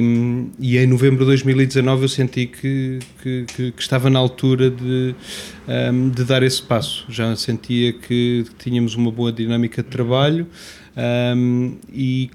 [0.59, 5.15] e em novembro de 2019 eu senti que, que, que, que estava na altura de,
[5.91, 7.05] um, de dar esse passo.
[7.09, 10.47] Já sentia que tínhamos uma boa dinâmica de trabalho
[11.35, 12.29] um, e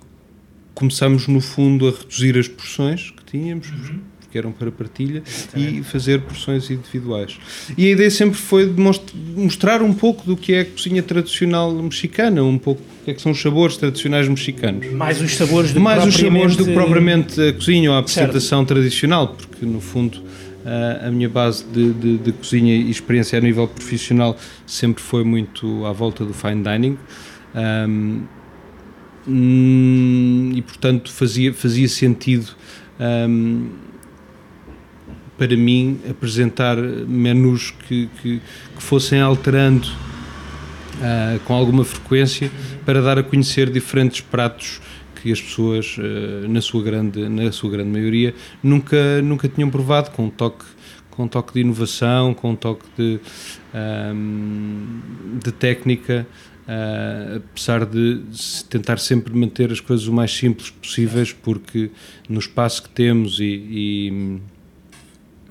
[0.75, 3.71] começamos, no fundo, a reduzir as porções que tínhamos.
[3.71, 5.79] Uhum que eram para partilha, Exatamente.
[5.81, 7.39] e fazer porções individuais.
[7.77, 8.81] E a ideia sempre foi de
[9.37, 13.15] mostrar um pouco do que é a cozinha tradicional mexicana, um pouco o que, é
[13.15, 14.91] que são os sabores tradicionais mexicanos.
[14.93, 18.61] Mais os sabores do Mais os sabores do que propriamente a cozinha ou a apresentação
[18.61, 18.69] certo.
[18.69, 20.23] tradicional, porque no fundo
[21.07, 25.85] a minha base de, de, de, cozinha e experiência a nível profissional sempre foi muito
[25.87, 26.99] à volta do fine dining.
[27.55, 28.23] Um,
[29.27, 32.55] hum, e portanto fazia, fazia sentido
[35.41, 38.43] para mim, apresentar menus que, que,
[38.77, 42.51] que fossem alterando uh, com alguma frequência
[42.85, 44.83] para dar a conhecer diferentes pratos
[45.15, 50.11] que as pessoas, uh, na, sua grande, na sua grande maioria, nunca, nunca tinham provado,
[50.11, 50.67] com um toque,
[51.11, 53.19] com um toque de inovação, com um toque de,
[54.15, 56.27] um, de técnica.
[56.69, 58.21] Uh, apesar de
[58.69, 61.91] tentar sempre manter as coisas o mais simples possíveis, porque
[62.29, 64.41] no espaço que temos e, e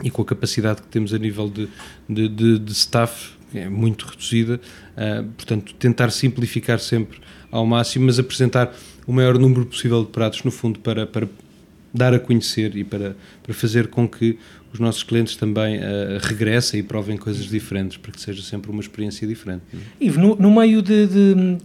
[0.03, 1.67] e com a capacidade que temos a nível de,
[2.07, 4.59] de, de, de staff, é muito reduzida,
[4.95, 7.19] uh, portanto, tentar simplificar sempre
[7.51, 8.73] ao máximo, mas apresentar
[9.07, 11.27] o maior número possível de pratos, no fundo, para, para
[11.93, 14.37] dar a conhecer e para, para fazer com que
[14.71, 18.81] os nossos clientes também uh, regressem e provem coisas diferentes, para que seja sempre uma
[18.81, 19.63] experiência diferente.
[19.99, 21.57] Ivo, no, no meio de, de,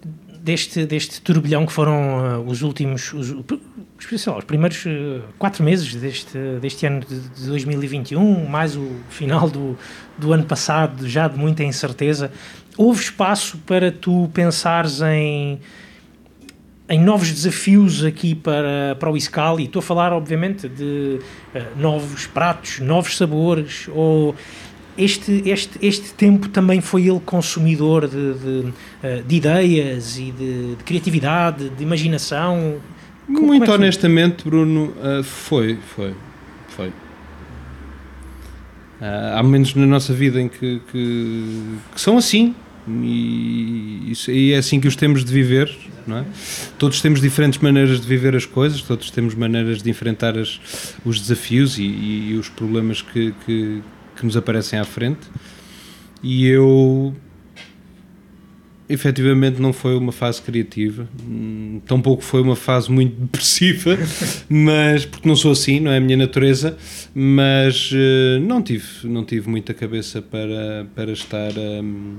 [0.45, 6.37] deste, deste turbilhão que foram uh, os últimos, os, os primeiros uh, quatro meses deste,
[6.61, 9.77] deste ano de, de 2021, mais o final do,
[10.19, 12.31] do ano passado, já de muita incerteza,
[12.77, 15.59] houve espaço para tu pensares em
[16.87, 19.65] em novos desafios aqui para, para o Iscali.
[19.65, 21.19] Estou a falar, obviamente, de
[21.55, 24.35] uh, novos pratos, novos sabores, ou
[24.97, 30.77] este, este, este tempo também foi ele consumidor de, de, eh, de ideias e de,
[30.77, 32.77] de, criatividade, de imaginação?
[33.27, 36.15] Como, Muito como é honestamente, Bruno, uh, foi, foi,
[36.69, 36.89] foi.
[36.89, 36.93] Uh,
[39.37, 42.55] há momentos na nossa vida em que, que, que são assim
[42.87, 45.75] e, isso, e, é assim que os temos de viver,
[46.07, 46.25] não é?
[46.79, 50.61] Todos temos diferentes maneiras de viver as coisas, todos temos maneiras de enfrentar as,
[51.05, 53.83] os desafios e, e, e os problemas que, que,
[54.17, 55.29] que nos aparecem à frente.
[56.23, 57.15] E eu
[58.89, 63.99] efetivamente não foi uma fase criativa, hum, tampouco foi uma fase muito depressiva,
[64.49, 66.77] mas porque não sou assim, não é a minha natureza,
[67.15, 72.19] mas uh, não tive, não tive muita cabeça para, para estar um,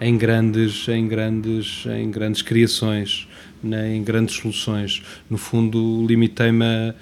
[0.00, 3.28] em grandes, em grandes, em grandes criações,
[3.62, 5.02] né, em grandes soluções.
[5.28, 6.94] No fundo, limitei-me a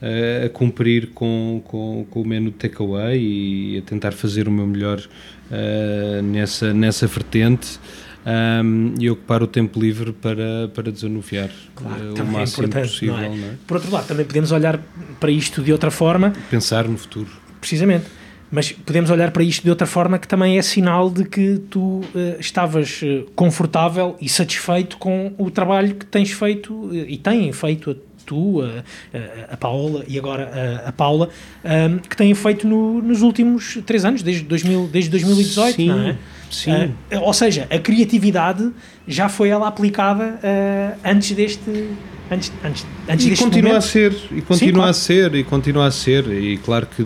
[0.00, 4.98] a, cumprir com, com, com o menu takeaway e a tentar fazer o meu melhor
[4.98, 7.78] uh, nessa, nessa vertente.
[8.22, 13.16] Um, e ocupar o tempo livre para, para desanuviar claro, uh, o máximo é possível.
[13.16, 13.28] É?
[13.28, 13.54] É?
[13.66, 14.78] Por outro lado, também podemos olhar
[15.18, 16.34] para isto de outra forma.
[16.50, 17.30] Pensar no futuro.
[17.58, 18.04] Precisamente.
[18.50, 22.00] Mas podemos olhar para isto de outra forma que também é sinal de que tu
[22.00, 22.04] uh,
[22.38, 23.00] estavas
[23.34, 27.96] confortável e satisfeito com o trabalho que tens feito e têm feito
[28.30, 31.28] tu, a, a, Paola e agora a, a Paula,
[31.64, 35.98] um, que têm feito no, nos últimos três anos, desde, 2000, desde 2018, sim, não
[35.98, 36.16] é?
[36.48, 36.72] Sim.
[37.12, 38.70] Uh, ou seja, a criatividade
[39.06, 41.88] já foi ela aplicada uh, antes deste.
[42.32, 43.76] Antes, antes, antes e continua momento.
[43.76, 44.90] a ser e continua sim, claro.
[44.90, 47.04] a ser e continua a ser e claro que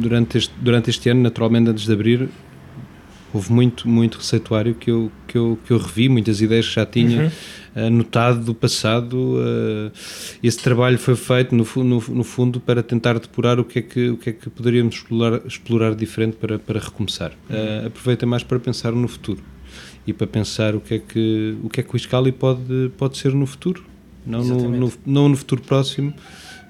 [0.00, 2.28] durante este, durante este ano naturalmente antes de abrir
[3.34, 6.86] houve muito muito receituário que eu que eu, que eu revi muitas ideias que já
[6.86, 7.30] tinha uhum
[7.90, 9.36] notado do passado.
[9.38, 9.90] Eh,
[10.42, 14.10] esse trabalho foi feito, no, no, no, fundo, para tentar depurar o que é que,
[14.10, 17.32] o que, é que poderíamos explorar, explorar diferente para, para recomeçar.
[17.48, 17.86] Uhum.
[17.86, 19.42] aproveita mais para pensar no futuro
[20.06, 23.18] e para pensar o que é que o que é que o Iscali pode pode
[23.18, 23.84] ser no futuro
[24.26, 26.12] não no, no, não no futuro próximo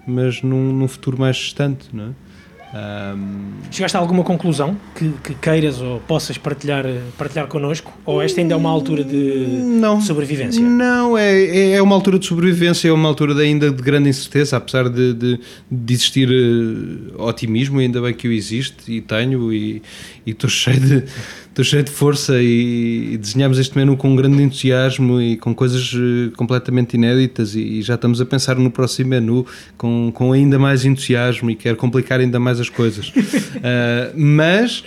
[0.07, 2.30] mas num, num futuro mais distante não é?
[2.72, 3.50] Um...
[3.70, 6.85] Chegaste a alguma conclusão que, que, queiras ou possas partilhar,
[7.18, 7.92] partilhar connosco?
[8.06, 9.16] Ou esta ainda é uma altura de
[9.64, 10.62] não, sobrevivência?
[10.62, 14.56] Não, é, é uma altura de sobrevivência, é uma altura de, ainda de grande incerteza,
[14.56, 19.83] apesar de, de, de existir uh, otimismo, ainda bem que eu existe e tenho, e
[20.31, 21.05] estou cheio de
[21.51, 25.55] estou cheio de força e, e desenhamos este menu com um grande entusiasmo e com
[25.55, 29.45] coisas uh, completamente inéditas e, e, já estamos a pensar no próximo menu
[29.77, 33.09] com, com ainda mais entusiasmo e quero complicar ainda mais as coisas.
[33.09, 34.85] uh, mas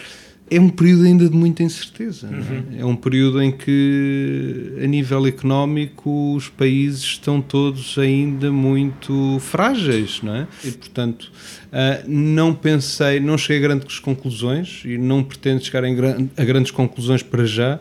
[0.56, 2.28] é um período ainda de muita incerteza.
[2.28, 2.78] Uhum.
[2.78, 2.82] É?
[2.82, 2.86] é?
[2.86, 10.36] um período em que, a nível económico, os países estão todos ainda muito frágeis, não
[10.36, 10.48] é?
[10.64, 11.32] E, portanto,
[11.72, 16.72] uh, não pensei, não cheguei a grandes conclusões e não pretendo chegar gran a grandes
[16.72, 17.80] conclusões para já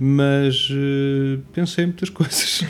[0.00, 2.62] mas uh, pensei em muitas coisas.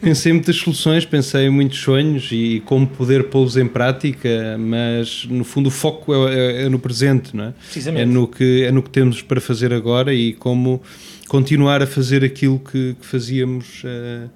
[0.00, 5.26] pensei em muitas soluções, pensei em muitos sonhos e como poder pô-los em prática, mas
[5.28, 7.54] no fundo o foco é, é, é no presente, não é?
[8.00, 10.82] É no, que, é no que temos para fazer agora e como
[11.28, 14.30] continuar a fazer aquilo que, que fazíamos uh,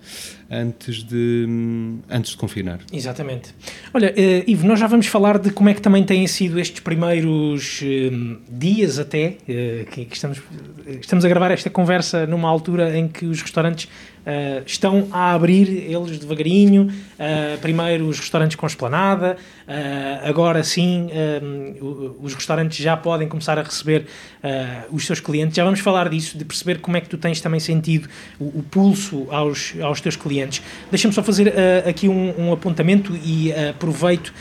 [0.50, 1.46] antes, de,
[2.10, 2.80] antes de confinar.
[2.92, 3.54] Exatamente.
[3.92, 6.80] Olha, uh, Ivo, nós já vamos falar de como é que também têm sido estes
[6.80, 9.36] primeiros uh, dias até,
[9.90, 10.40] que, que, estamos,
[11.00, 13.88] estamos a gravar esta conversa numa altura em que os restaurantes
[14.28, 21.08] Uh, estão a abrir eles devagarinho, uh, primeiro os restaurantes com esplanada, uh, agora sim
[22.20, 24.04] os restaurantes já podem começar a receber
[24.90, 25.56] os seus clientes.
[25.56, 28.62] Já vamos falar disso, de perceber como é que tu tens também sentido o, o
[28.62, 30.62] pulso aos, aos teus clientes.
[30.90, 31.52] Deixa-me só fazer
[31.88, 34.32] aqui um, um, apontamento e aproveito,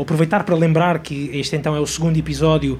[0.00, 2.78] aproveitar para lembrar que este então é o segundo episódio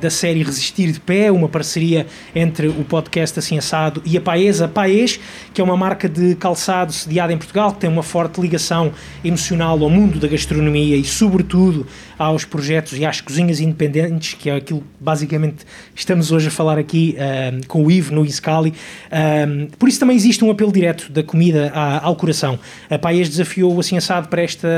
[0.00, 4.68] da série Resistir de Pé, uma parceria entre o podcast Assim Assado e a Paesa
[4.68, 5.20] Paes,
[5.52, 8.92] que é uma uma marca de calçado sediada em Portugal, que tem uma forte ligação
[9.24, 11.86] emocional ao mundo da gastronomia e, sobretudo,
[12.18, 16.78] aos projetos e às cozinhas independentes, que é aquilo que basicamente estamos hoje a falar
[16.78, 18.70] aqui uh, com o Ivo no Iscali.
[18.70, 22.58] Uh, por isso também existe um apelo direto da comida à, ao coração.
[22.90, 24.68] A Paes desafiou o assim assado para esta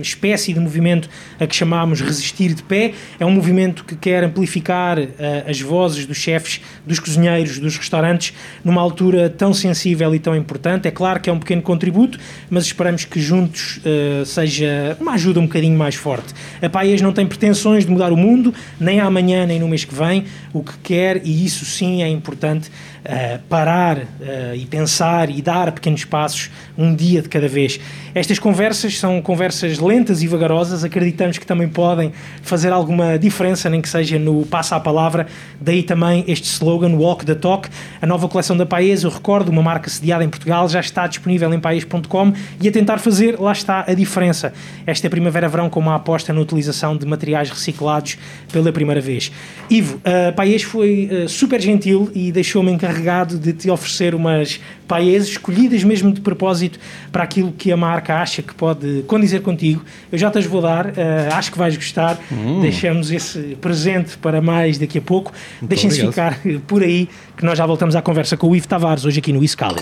[0.00, 1.08] espécie de movimento
[1.38, 2.94] a que chamamos Resistir de Pé.
[3.18, 5.08] É um movimento que quer amplificar uh,
[5.46, 10.88] as vozes dos chefes, dos cozinheiros, dos restaurantes, numa altura tão sensível e tão importante.
[10.88, 12.18] É claro que é um pequeno contributo,
[12.50, 16.34] mas esperamos que juntos uh, seja uma ajuda um bocadinho mais forte.
[16.62, 19.94] A Paes não tem pretensões de mudar o mundo, nem amanhã, nem no mês que
[19.94, 20.24] vem.
[20.52, 22.70] O que quer, e isso sim é importante,
[23.04, 27.80] uh, parar uh, e pensar e dar pequenos passos um dia de cada vez.
[28.14, 32.12] Estas conversas são conversas lentas e vagarosas, acreditamos que também podem
[32.42, 35.26] fazer alguma diferença, nem que seja no passo à palavra.
[35.60, 37.68] Daí também este slogan Walk the Talk.
[38.00, 41.52] A nova coleção da Paes, eu recordo, uma marca sediada em Portugal, já está disponível
[41.52, 44.52] em paes.com e a tentar fazer, lá está a diferença.
[44.86, 48.18] Esta primavera-verão com uma aposta na utilização de materiais reciclados
[48.52, 49.32] pela primeira vez.
[49.70, 54.60] Ivo, a Paes foi uh, super gentil e deixou-me encarregado encarregado de te oferecer umas
[54.86, 56.78] paes escolhidas mesmo de propósito
[57.10, 59.82] para aquilo que a marca acha que pode condizer contigo.
[60.10, 60.92] Eu já te as vou dar, uh,
[61.32, 62.18] acho que vais gostar.
[62.30, 62.60] Hum.
[62.60, 65.32] Deixamos esse presente para mais daqui a pouco.
[65.60, 69.18] Deixem-se ficar por aí, que nós já voltamos à conversa com o Ivo Tavares hoje
[69.18, 69.80] aqui no Iscali.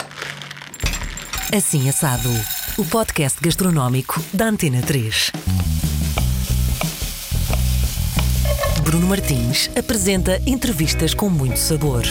[1.52, 2.30] Assim Assado,
[2.78, 5.32] o podcast gastronómico da Antena 3.
[8.84, 12.02] Bruno Martins apresenta entrevistas com muito sabor.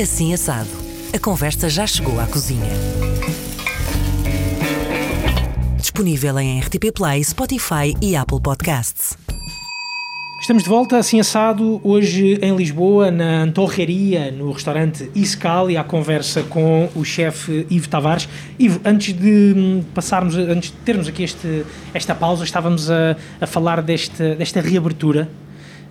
[0.00, 0.68] Assim assado.
[1.12, 2.70] A conversa já chegou à cozinha.
[5.76, 9.18] Disponível em RTP Play, Spotify e Apple Podcasts.
[10.40, 16.44] Estamos de volta, assim assado, hoje em Lisboa, na Antorreria, no restaurante Iscali, à conversa
[16.44, 18.28] com o chefe Ivo Tavares.
[18.56, 23.82] Ivo, antes de passarmos, antes de termos aqui este, esta pausa, estávamos a, a falar
[23.82, 25.28] deste, desta reabertura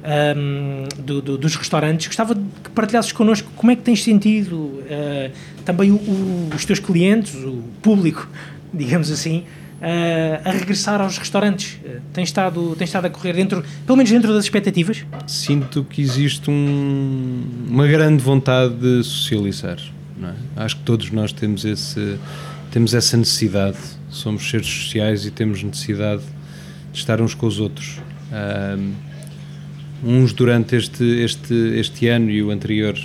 [0.07, 2.07] um, do, do, dos restaurantes.
[2.07, 5.31] Gostava que partilhasses connosco como é que tens sentido uh,
[5.65, 8.27] também o, o, os teus clientes, o público,
[8.73, 9.43] digamos assim,
[9.81, 11.77] uh, a regressar aos restaurantes.
[11.83, 15.05] Uh, tem, estado, tem estado a correr dentro, pelo menos dentro das expectativas?
[15.27, 19.77] Sinto que existe um, uma grande vontade de socializar.
[20.23, 20.63] É?
[20.63, 22.17] Acho que todos nós temos, esse,
[22.71, 23.77] temos essa necessidade.
[24.09, 26.23] Somos seres sociais e temos necessidade
[26.93, 27.99] de estar uns com os outros.
[30.03, 32.95] Uns durante este, este, este ano e o anterior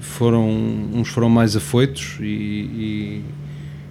[0.00, 0.48] foram
[0.94, 3.22] uns foram mais afoitos e, e,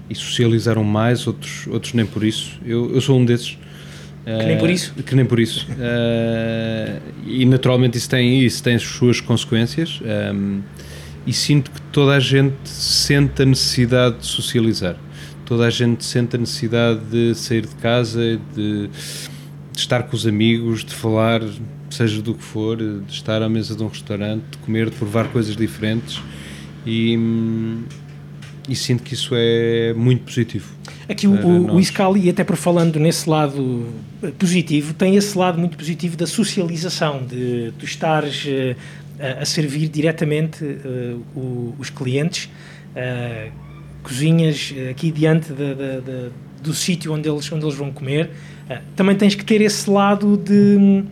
[0.10, 2.60] e socializaram mais, outros, outros nem por isso.
[2.65, 3.58] Eu, eu sou um desses.
[4.26, 4.93] Que nem por isso?
[4.98, 5.67] Uh, que nem por isso.
[5.71, 10.02] Uh, e naturalmente isso tem, isso tem as suas consequências.
[10.34, 10.62] Um,
[11.28, 14.95] e sinto que toda a gente sente a necessidade de socializar.
[15.45, 18.89] Toda a gente sente a necessidade de sair de casa, de
[19.75, 21.41] de estar com os amigos, de falar,
[21.89, 25.27] seja do que for, de estar à mesa de um restaurante, de comer, de provar
[25.27, 26.21] coisas diferentes
[26.85, 27.17] e,
[28.69, 30.73] e sinto que isso é muito positivo.
[31.07, 33.88] Aqui o, o Iscali, até por falando nesse lado
[34.39, 38.75] positivo, tem esse lado muito positivo da socialização, de tu estares uh,
[39.41, 42.49] a servir diretamente uh, o, os clientes,
[42.95, 43.51] uh,
[44.06, 46.30] cozinhas aqui diante de, de, de,
[46.62, 48.30] do sítio onde eles, onde eles vão comer,
[48.70, 51.04] ah, também tens que ter esse lado de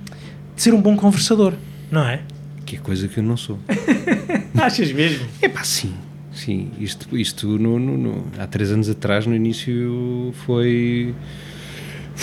[0.56, 1.54] de ser um bom conversador,
[1.90, 2.22] não é?
[2.66, 3.60] Que é coisa que eu não sou.
[4.56, 5.28] Achas mesmo?
[5.42, 5.94] É pá, sim.
[6.32, 11.14] Sim, isto, isto no, no, no, há três anos atrás, no início, foi.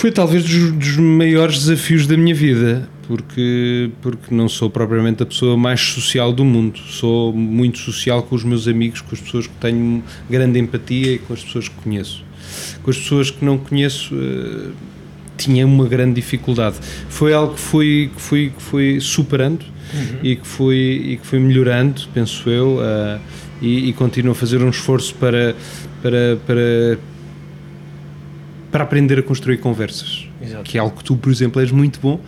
[0.01, 5.27] Foi talvez dos, dos, maiores desafios da minha vida, porque, porque não sou propriamente a
[5.27, 6.79] pessoa mais social do mundo.
[6.89, 11.19] Sou muito social com os meus amigos, com as pessoas que tenho grande empatia e
[11.19, 12.25] com as pessoas que conheço.
[12.81, 14.71] Com as pessoas que não conheço, uh,
[15.37, 16.77] tinha uma grande dificuldade.
[17.07, 20.17] Foi algo que fui, que fui, que fui superando uhum.
[20.23, 22.77] e, que fui, e que fui melhorando, penso eu.
[22.79, 23.21] Uh,
[23.61, 25.55] e, e continuo a fazer um esforço para,
[26.01, 26.97] para, para,
[28.71, 30.27] para aprender a construir conversas.
[30.41, 30.63] Exato.
[30.63, 32.19] Que é algo que tu, por exemplo, és muito bom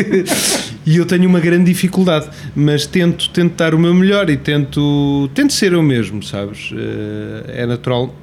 [0.84, 5.30] e eu tenho uma grande dificuldade, mas tento, tento dar o meu melhor e tento,
[5.34, 6.70] tento ser eu mesmo, sabes?
[6.72, 8.14] Eh, é natural,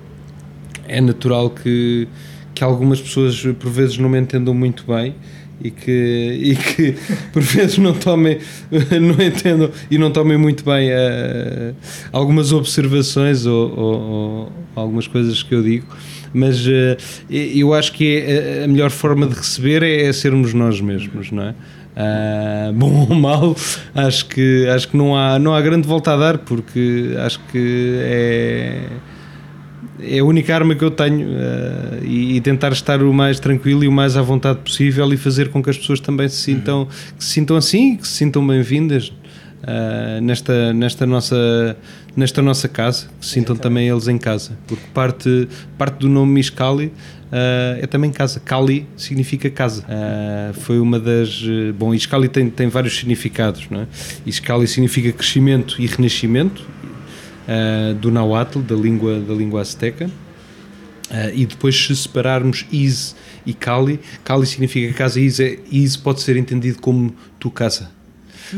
[0.87, 2.07] é natural que,
[2.53, 5.15] que algumas pessoas por vezes não me entendam muito bem
[5.61, 6.95] e que, e que
[7.33, 8.39] por vezes não tomem,
[8.71, 11.75] não entendam e não tomem muito bem uh,
[12.11, 15.85] algumas observações ou, ou, ou, algumas coisas que eu digo,
[16.33, 16.97] mas uh,
[17.29, 21.43] eu acho que é, a melhor forma de receber é, é sermos nós mesmos, não
[21.43, 21.55] é?
[21.99, 23.55] Uh, bom ou mal,
[23.93, 27.95] acho que, acho que não, há, não há grande volta a dar, porque acho que
[28.01, 28.83] é
[30.01, 33.83] é a única arma que eu tenho uh, e, e, tentar estar o mais tranquilo
[33.83, 36.87] e o mais à vontade possível e fazer com que as pessoas também se sintam,
[37.17, 39.11] que se sintam assim, que se sintam bem-vindas
[39.63, 41.77] uh, nesta, nesta, nossa,
[42.15, 46.33] nesta nossa casa, que se sintam também eles em casa, porque parte, parte do nome
[46.33, 48.39] Miscali uh, é também casa.
[48.39, 49.85] Kali significa casa.
[50.53, 51.41] foi uma das.
[51.77, 53.87] Bom, Iscali tem, tem vários significados, não é?
[54.25, 56.65] Iscali significa crescimento e renascimento
[57.49, 60.07] uh, do Nahuatl, da língua, da língua azteca.
[60.07, 66.21] Uh, e depois, se separarmos Is e Kali, Kali significa casa, Is, é, Is pode
[66.21, 67.89] ser entendido como tu casa.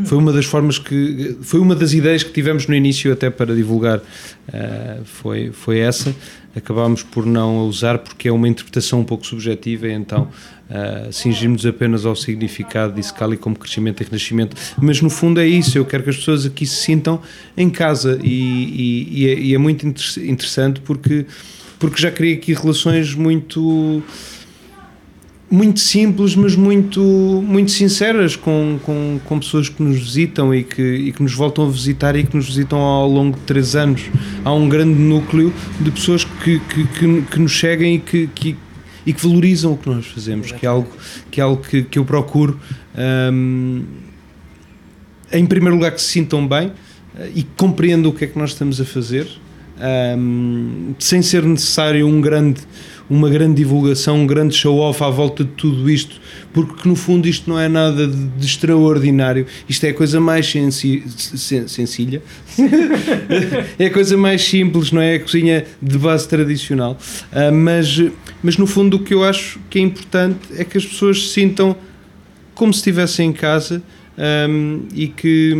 [0.05, 1.37] Foi uma das formas que.
[1.41, 3.99] Foi uma das ideias que tivemos no início, até para divulgar.
[3.99, 6.15] Uh, foi, foi essa.
[6.55, 10.29] Acabámos por não a usar porque é uma interpretação um pouco subjetiva, e então
[10.69, 14.55] uh, cingimos apenas ao significado de Iscali como crescimento e renascimento.
[14.81, 15.77] Mas no fundo é isso.
[15.77, 17.21] Eu quero que as pessoas aqui se sintam
[17.55, 21.25] em casa e, e, e, é, e é muito interessante porque,
[21.79, 24.03] porque já criei aqui relações muito
[25.51, 30.81] muito simples, mas muito, muito sinceras com, com, com pessoas que nos visitam e que,
[30.81, 34.09] e que nos voltam a visitar e que nos visitam ao longo de três anos.
[34.45, 38.55] Há um grande núcleo de pessoas que, que, que, que nos seguem e que, que,
[39.05, 40.89] e que valorizam o que nós fazemos, que é algo
[41.29, 42.57] que, é algo que, que eu procuro.
[43.33, 43.83] Um,
[45.33, 46.73] em primeiro lugar, que se sintam bem uh,
[47.35, 49.27] e que compreendam o que é que nós estamos a fazer,
[50.17, 52.61] um, sem ser necessário um grande
[53.11, 56.21] uma grande divulgação, um grande show-off à volta de tudo isto,
[56.53, 60.49] porque no fundo isto não é nada de, de extraordinário, isto é a coisa mais
[60.49, 62.21] sensi, sen, sencilha,
[63.77, 65.15] é a coisa mais simples, não é?
[65.15, 66.97] A cozinha de base tradicional,
[67.33, 68.01] uh, mas,
[68.41, 71.33] mas no fundo o que eu acho que é importante é que as pessoas se
[71.33, 71.75] sintam
[72.55, 73.83] como se estivessem em casa
[74.49, 75.53] um, e que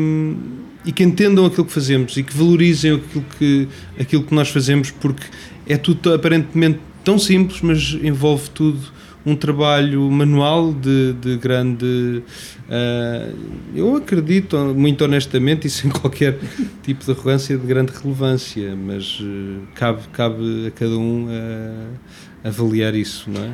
[0.83, 3.67] e que entendam aquilo que fazemos e que valorizem aquilo que,
[3.99, 5.23] aquilo que nós fazemos porque
[5.67, 8.91] é tudo aparentemente tão simples, mas envolve tudo
[9.25, 12.23] um trabalho manual de, de grande.
[12.67, 13.37] Uh,
[13.75, 16.37] eu acredito, muito honestamente e sem qualquer
[16.83, 21.99] tipo de arrogância, de grande relevância, mas uh, cabe, cabe a cada um uh,
[22.43, 23.51] avaliar isso, não é?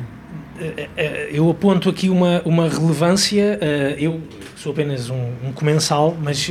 [1.30, 3.60] Eu aponto aqui uma, uma relevância.
[3.96, 4.20] Eu
[4.56, 6.48] sou apenas um, um comensal, mas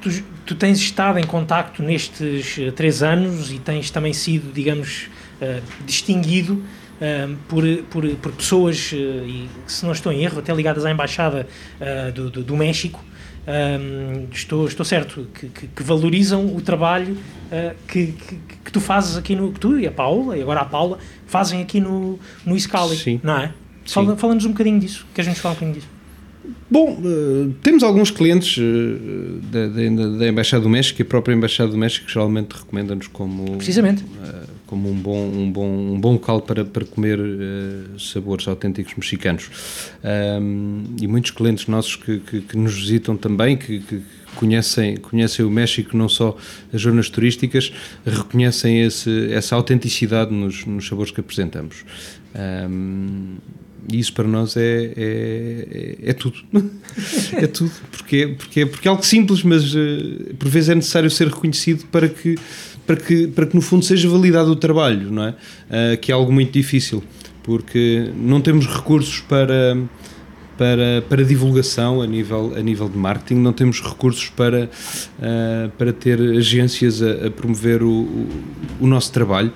[0.00, 5.08] tu, tu tens estado em contacto nestes três anos e tens também sido, digamos,
[5.86, 10.84] distinguido uh, por, por, por, pessoas, uh, e se não estou em erro, até ligadas
[10.84, 11.46] à Embaixada
[12.14, 13.02] do, do, do, México,
[14.32, 17.16] estou, estou certo, que, que, que valorizam o trabalho
[17.88, 19.52] que, que, que, tu fazes aqui no.
[19.52, 23.20] que tu e a Paula, e agora a Paula, fazem aqui no, no Iscali, Sim.
[23.22, 23.52] não é?
[23.86, 25.99] Fala, Falamos um bocadinho disso, que a gente fala um bocadinho disso.
[26.70, 31.34] Bom, uh, temos alguns clientes uh, da, da, da, Embaixada do México e a própria
[31.34, 34.02] Embaixada do México geralmente recomenda-nos como, Precisamente.
[34.04, 37.18] Uh, como um bom, um bom, um bom local para, para comer
[37.98, 39.50] sabores autênticos mexicanos.
[40.40, 44.00] Um, e muitos clientes nossos que, que, que nos visitam também, que, que,
[44.36, 46.36] conhecem, conhecem o México, não só
[46.72, 47.72] as zonas turísticas,
[48.06, 51.84] reconhecem esse, essa autenticidade nos, nos sabores que apresentamos.
[52.32, 53.38] Um,
[53.88, 56.36] e isso para nós é, é, é, tudo.
[57.32, 57.70] é tudo.
[57.90, 62.08] Porque, porque, porque é algo simples, mas uh, por vezes é necessário ser reconhecido para
[62.08, 62.36] que,
[62.86, 65.30] para que, para que no fundo seja validado o trabalho, não é?
[65.30, 67.02] Uh, que é algo muito difícil,
[67.42, 69.76] porque não temos recursos para
[70.60, 74.68] para, para divulgação a nível, a nível de marketing, não temos recursos para,
[75.18, 78.28] uh, para ter agências a, a promover o, o,
[78.80, 79.50] o, nosso trabalho.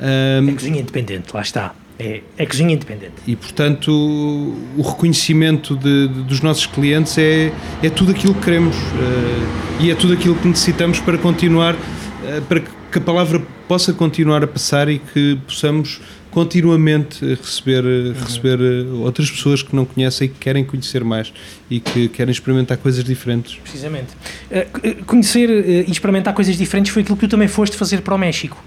[0.00, 1.74] Um, é cozinha independente, lá está.
[1.98, 3.14] É, é cozinha independente.
[3.26, 7.50] E, portanto, o reconhecimento de, de, dos nossos clientes é,
[7.82, 12.42] é tudo aquilo que queremos uh, e é tudo aquilo que necessitamos para continuar, uh,
[12.46, 16.00] para que a palavra possa continuar a passar e que possamos
[16.36, 18.12] continuamente receber, uhum.
[18.12, 21.32] receber eh, outras pessoas que não conhecem e que querem conhecer mais
[21.70, 23.54] e que querem experimentar coisas diferentes.
[23.54, 24.08] Precisamente.
[24.50, 28.18] Uh, conhecer e experimentar coisas diferentes foi aquilo que tu também foste fazer para o
[28.18, 28.62] México.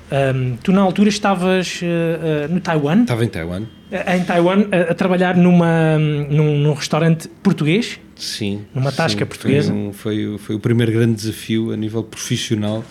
[0.63, 1.81] Tu, na altura, estavas
[2.49, 3.03] no Taiwan.
[3.03, 3.61] Estava em Taiwan.
[3.91, 7.99] em Taiwan, a, a trabalhar numa, num, num, restaurante português.
[8.15, 8.65] Sim.
[8.73, 9.71] Numa tasca sim, portuguesa.
[9.71, 12.83] Foi, um, foi, foi o primeiro grande desafio a nível profissional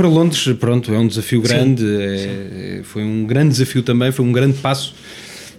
[0.00, 2.82] para Londres, pronto, é um desafio grande, sim, é, sim.
[2.84, 4.94] foi um grande desafio também, foi um grande passo.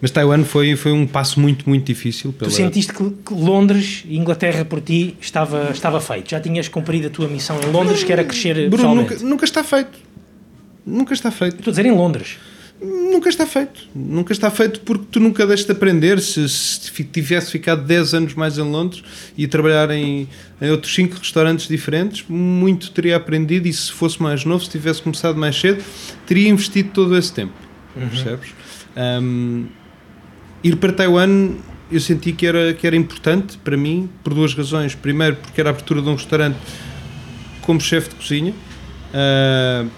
[0.01, 2.33] Mas Taiwan foi, foi um passo muito, muito difícil.
[2.33, 2.49] Pela...
[2.49, 6.31] Tu sentiste que, que Londres, Inglaterra, por ti, estava, estava feito?
[6.31, 9.63] Já tinhas cumprido a tua missão em Londres, que era crescer Bruno, nunca, nunca está
[9.63, 9.99] feito.
[10.83, 11.57] Nunca está feito.
[11.57, 12.37] Estou a dizer em Londres.
[12.81, 13.87] Nunca está feito.
[13.93, 16.19] Nunca está feito porque tu nunca deixas de aprender.
[16.19, 19.03] Se, se tivesse ficado 10 anos mais em Londres
[19.37, 20.27] e trabalhar em,
[20.59, 23.67] em outros 5 restaurantes diferentes, muito teria aprendido.
[23.67, 25.83] E se fosse mais novo, se tivesse começado mais cedo,
[26.25, 27.53] teria investido todo esse tempo.
[27.95, 28.09] Uhum.
[28.09, 28.49] Percebes?
[28.97, 29.67] Um,
[30.63, 31.55] ir para Taiwan
[31.91, 34.95] eu senti que era, que era importante para mim por duas razões.
[34.95, 36.57] Primeiro, porque era a abertura de um restaurante
[37.61, 38.53] como chefe de cozinha.
[39.13, 39.89] Uh,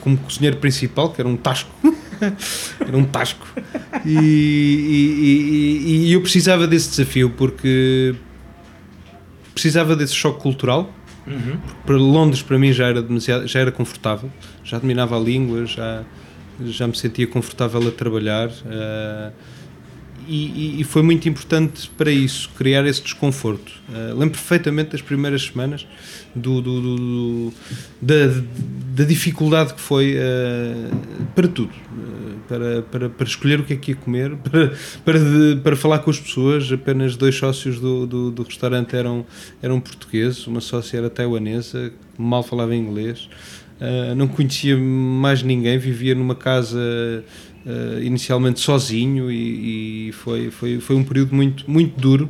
[0.00, 1.70] como cozinheiro principal, que era um tasco.
[2.80, 3.46] era um tasco.
[4.04, 5.22] E, e,
[5.86, 8.14] e, e, eu precisava desse desafio porque
[9.52, 10.92] precisava desse choque cultural.
[11.26, 11.58] Uhum.
[11.86, 14.30] Para Londres, para mim, já era, demasiado, já era confortável,
[14.64, 16.02] já dominava a língua, já,
[16.64, 18.48] já me sentia confortável a trabalhar.
[18.48, 19.32] Uh,
[20.28, 23.72] e, e, foi muito importante para isso, criar esse desconforto.
[23.88, 25.86] Uh, lembro perfeitamente das primeiras semanas
[26.34, 27.54] do, do, do, do
[28.00, 28.14] da,
[28.96, 31.72] da, dificuldade que foi uh, para tudo.
[31.72, 34.72] Uh, para, para, para escolher o que é que ia comer, para,
[35.04, 36.70] para, de, para falar com as pessoas.
[36.72, 39.26] Apenas dois sócios do, do, do, restaurante eram,
[39.62, 43.28] eram portugueses, uma sócia era taiwanesa, mal falava inglês.
[44.16, 47.24] não conhecia mais ninguém, vivia numa casa
[47.64, 52.28] Uh, inicialmente sozinho e, e, foi, foi, foi um período muito, muito duro,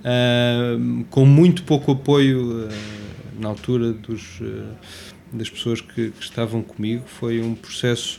[0.00, 2.68] uh, com muito pouco apoio uh,
[3.40, 4.42] na altura dos,
[5.32, 7.02] das pessoas que, que, estavam comigo.
[7.06, 8.18] Foi um processo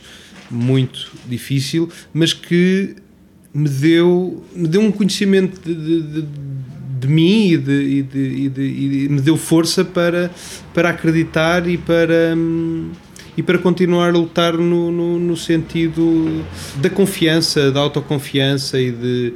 [0.50, 2.96] muito difícil, mas que
[3.54, 6.28] me deu, me deu um conhecimento de, de, de,
[7.00, 10.30] de mim e, e, e, me deu força para,
[10.74, 12.34] para acreditar e para.
[12.36, 12.90] Um,
[13.36, 16.44] e para continuar a lutar no, no, no sentido
[16.76, 19.34] da confiança, da autoconfiança e de,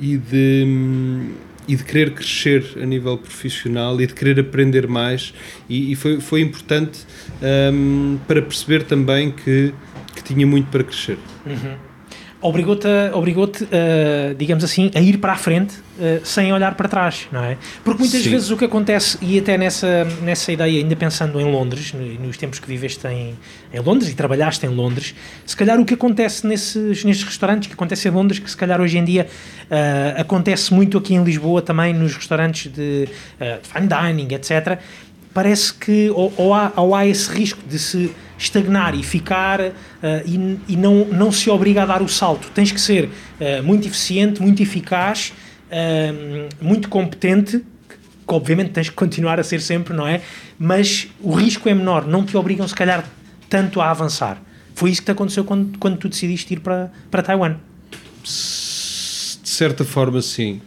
[0.00, 1.36] e de
[1.68, 5.34] e de querer crescer a nível profissional e de querer aprender mais
[5.68, 7.00] e, e foi, foi importante
[7.72, 9.74] um, para perceber também que,
[10.14, 11.18] que tinha muito para crescer.
[11.44, 11.85] Uhum
[12.40, 17.26] obrigou-te, obrigou uh, digamos assim, a ir para a frente uh, sem olhar para trás,
[17.32, 17.56] não é?
[17.82, 18.30] Porque muitas Sim.
[18.30, 22.58] vezes o que acontece, e até nessa, nessa ideia, ainda pensando em Londres, nos tempos
[22.58, 23.34] que viveste em,
[23.72, 25.14] em Londres e trabalhaste em Londres,
[25.44, 28.80] se calhar o que acontece nesses, nesses restaurantes, que acontece em Londres, que se calhar
[28.80, 29.26] hoje em dia
[29.70, 33.10] uh, acontece muito aqui em Lisboa também, nos restaurantes de, de
[33.62, 34.78] fine dining, etc.,
[35.32, 39.72] parece que ou, ou, há, ou há esse risco de se estagnar e ficar uh,
[40.24, 42.50] e, e, não, não se obriga a dar o salto.
[42.54, 45.32] Tens que ser uh, muito eficiente, muito eficaz,
[45.66, 47.64] uh, muito competente,
[48.26, 50.20] que obviamente tens que continuar a ser sempre, não é?
[50.58, 53.04] Mas o risco é menor, não te obrigam se calhar
[53.48, 54.42] tanto a avançar.
[54.74, 57.56] Foi isso que te aconteceu quando, quando tu decidiste ir para, para Taiwan?
[58.22, 60.60] De certa forma, sim.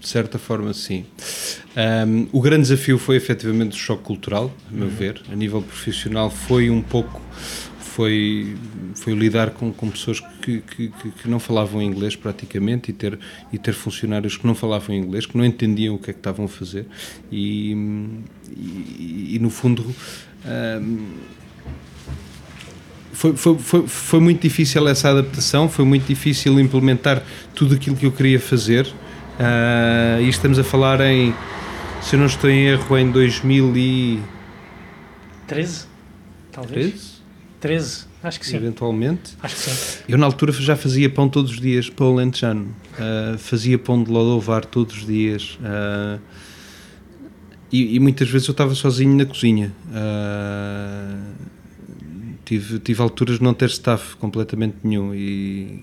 [0.00, 1.04] De certa forma, sim.
[1.74, 4.94] Um, o grande desafio foi efetivamente o choque cultural, a meu uhum.
[4.94, 5.22] ver.
[5.30, 7.20] A nível profissional foi um pouco
[7.92, 8.56] foi,
[8.94, 13.18] foi lidar com, com pessoas que, que, que, não falavam inglês praticamente e ter,
[13.52, 16.46] e ter funcionários que não falavam inglês, que não entendiam o que é que estavam
[16.46, 16.86] a fazer
[17.30, 17.72] e,
[18.56, 19.84] e, e no fundo
[20.46, 21.06] um,
[23.12, 27.22] foi, foi, foi, foi muito difícil essa adaptação, foi muito difícil implementar
[27.54, 31.34] tudo aquilo que eu queria fazer uh, e estamos a falar em
[32.02, 35.86] se eu não estou em erro, em 2013,
[36.50, 36.92] talvez.
[36.92, 37.22] 13?
[37.60, 38.56] 13, acho que sim.
[38.56, 39.36] Eventualmente.
[39.40, 40.02] Acho que sim.
[40.08, 42.74] Eu na altura já fazia pão todos os dias, pão lentejano.
[42.94, 45.56] Uh, fazia pão de lodovar todos os dias.
[45.60, 46.20] Uh,
[47.70, 49.72] e, e, muitas vezes eu estava sozinho na cozinha.
[49.86, 51.51] Uh,
[52.52, 55.80] tive, tive alturas de não ter staff completamente nenhum e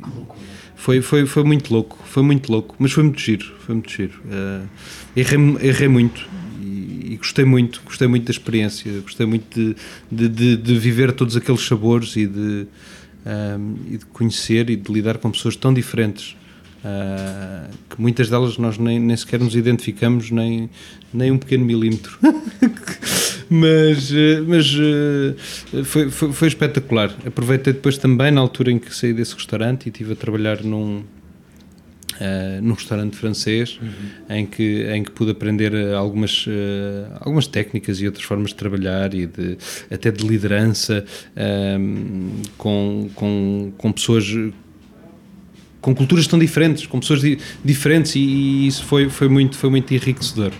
[0.75, 4.21] Foi, foi, foi muito louco, foi muito louco, mas foi muito giro, foi muito giro.
[4.25, 4.67] Uh,
[5.15, 6.27] errei, errei muito
[6.61, 9.75] e, e, gostei muito, gostei muito da experiência, gostei muito de,
[10.11, 12.67] de, de, de viver todos aqueles sabores e de,
[13.25, 16.37] um, e de conhecer e de lidar com pessoas tão diferentes.
[16.79, 20.69] Uh, que muitas delas nós nem, nem sequer nos identificamos nem,
[21.13, 22.17] nem um pequeno milímetro
[23.49, 27.15] mas, eh, mas eh, foi, foi, foi, espetacular.
[27.25, 31.03] Aproveitei depois também, na altura em que saí desse restaurante e estive a trabalhar num,
[32.19, 34.35] Uh, num restaurante francês uhum.
[34.35, 39.13] em, que, em que pude aprender algumas, uh, algumas técnicas e outras formas de trabalhar
[39.13, 39.57] e de,
[39.89, 41.05] até de liderança
[41.79, 44.25] um, com, com, com pessoas
[45.79, 49.69] com culturas tão diferentes, com pessoas di diferentes e, e, isso foi, foi, muito, foi
[49.69, 50.51] muito enriquecedor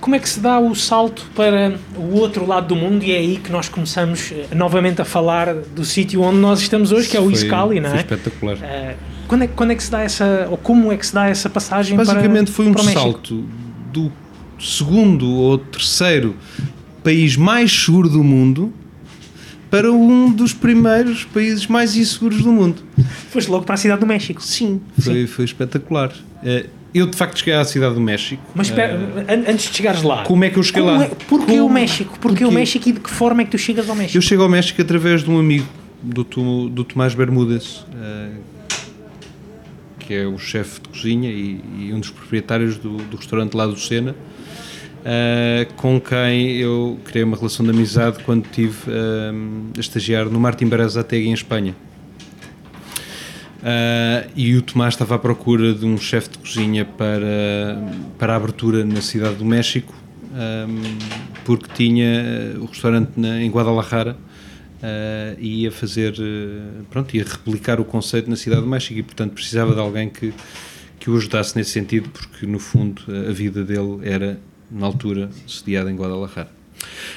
[0.00, 3.18] como é que se dá o salto para o outro lado do mundo e é
[3.18, 7.16] aí que nós começamos eh, novamente a falar do sítio onde nós estamos hoje, que
[7.16, 7.92] é o Iscali, não é?
[7.92, 8.56] Foi espetacular.
[8.56, 8.96] Uh,
[9.26, 11.50] quando, é, quando é que se dá essa, ou como é que se dá essa
[11.50, 13.44] passagem Basicamente para, foi um salto
[13.92, 14.12] do
[14.58, 16.34] segundo ou terceiro
[17.02, 18.72] país mais seguro do mundo
[19.70, 22.82] para um dos primeiros países mais inseguros do mundo.
[23.30, 24.42] Foste logo para a cidade do México.
[24.42, 25.26] Sim, foi, Sim.
[25.26, 26.10] foi espetacular.
[26.42, 28.42] Uh, eu de facto cheguei à cidade do México.
[28.54, 31.04] Mas espera, uh, antes de chegares lá, como é que eu cheguei lá?
[31.04, 31.66] É, porquê como?
[31.66, 32.10] o México?
[32.10, 34.16] Porquê, porquê, o México e de que forma é que tu chegas ao México?
[34.16, 35.66] Eu chego ao México através de um amigo
[36.02, 38.40] do, do Tomás Bermudas, uh,
[39.98, 43.66] que é o chefe de cozinha e, e, um dos proprietários do, do restaurante lá
[43.66, 48.90] do Sena, uh, com quem eu criei uma relação de amizade quando estive
[49.76, 51.74] a estagiar no Martin Berazategui em Espanha.
[53.58, 57.76] Uh, e o Tomás estava à procura de um chefe de cozinha para,
[58.16, 59.92] para a abertura na cidade do México,
[60.32, 60.98] um,
[61.44, 66.14] porque tinha o restaurante na, em Guadalajara uh, e ia fazer,
[66.88, 70.32] pronto, ia replicar o conceito na cidade do México e, portanto, precisava de alguém que,
[71.00, 74.38] que o ajudasse nesse sentido, porque, no fundo, a vida dele era,
[74.70, 76.50] na altura, sediada em Guadalajara.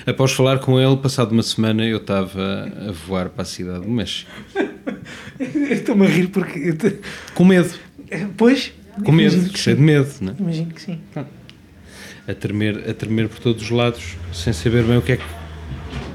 [0.07, 3.91] Após falar com ele, passado uma semana, eu estava a voar para a cidade do
[3.91, 4.31] México.
[5.71, 6.73] Estou-me a rir porque.
[7.33, 7.71] Com medo.
[8.37, 8.73] Pois?
[9.03, 10.35] Com medo, cheio de medo, não é?
[10.37, 10.99] Imagino que sim.
[12.27, 15.23] A tremer, a tremer por todos os lados, sem saber bem o que é que,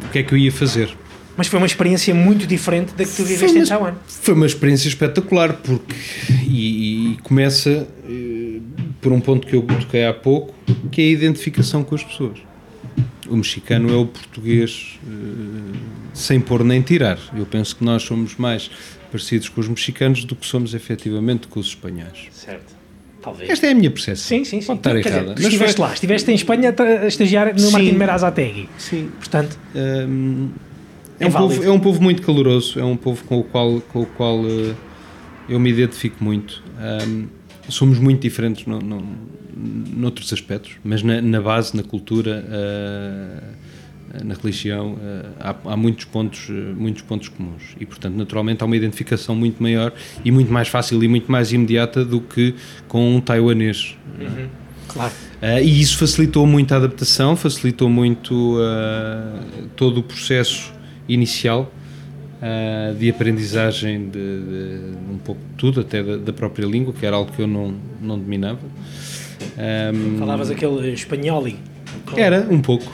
[0.04, 0.90] o que, é que eu ia fazer.
[1.36, 3.94] Mas foi uma experiência muito diferente da que tu viveste em Taiwan.
[4.06, 5.94] Foi uma experiência espetacular, porque.
[6.46, 8.60] E, e começa eh,
[9.00, 10.54] por um ponto que eu toquei há pouco,
[10.90, 12.38] que é a identificação com as pessoas
[13.28, 15.76] o mexicano é o português uh,
[16.14, 17.18] sem pôr nem tirar.
[17.36, 18.70] Eu penso que nós somos mais
[19.16, 22.28] parecidos com os mexicanos do que somos efetivamente com os espanhóis.
[22.30, 22.76] Certo.
[23.22, 23.50] Talvez.
[23.50, 24.38] Esta é a minha percepção.
[24.38, 24.66] Sim, sim, sim.
[24.66, 25.34] Pode estar errada.
[25.34, 25.86] Dizer, estiveste foi...
[25.86, 27.72] lá, estiveste em Espanha a estagiar no sim.
[27.72, 28.68] Martin Merazategui.
[28.78, 29.10] Sim.
[29.18, 30.50] Portanto, um,
[31.18, 33.80] é, é, um povo, é, um povo, muito caloroso, é um povo com o qual,
[33.92, 34.76] com o qual uh,
[35.48, 36.62] eu me identifico muito.
[37.08, 37.26] Um,
[37.68, 39.02] somos muito diferentes no, no,
[39.56, 43.65] noutros aspectos, mas na, na base, na cultura, uh,
[44.24, 48.66] na religião, uh, há, há, muitos pontos, uh, muitos pontos comuns e, portanto, naturalmente há
[48.66, 49.92] uma identificação muito maior
[50.24, 52.54] e muito mais fácil e muito mais imediata do que
[52.88, 53.96] com um taiwanês.
[54.20, 54.48] Uhum.
[54.88, 55.12] Claro.
[55.62, 58.56] e isso facilitou muito a adaptação, facilitou muito
[59.74, 60.72] todo o processo
[61.06, 61.70] inicial
[62.36, 67.04] uh, de aprendizagem de, de, um pouco de tudo, até da, da, própria língua, que
[67.04, 68.60] era algo que eu não, não dominava.
[69.56, 71.58] Um, Falavas aquele espanholi?
[72.16, 72.90] Era, um pouco.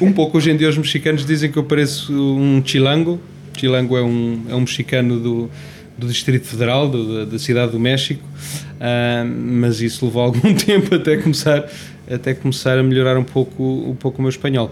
[0.00, 0.38] um pouco.
[0.38, 3.20] Hoje em dia os mexicanos dizem que eu pareço um chilango.
[3.56, 5.50] Chilango é um, é um mexicano do,
[5.96, 10.94] do Distrito Federal, do, da, da, cidade do México, uh, mas isso levou algum tempo
[10.94, 11.68] até começar,
[12.10, 14.70] até começar a melhorar um pouco, um pouco o meu espanhol.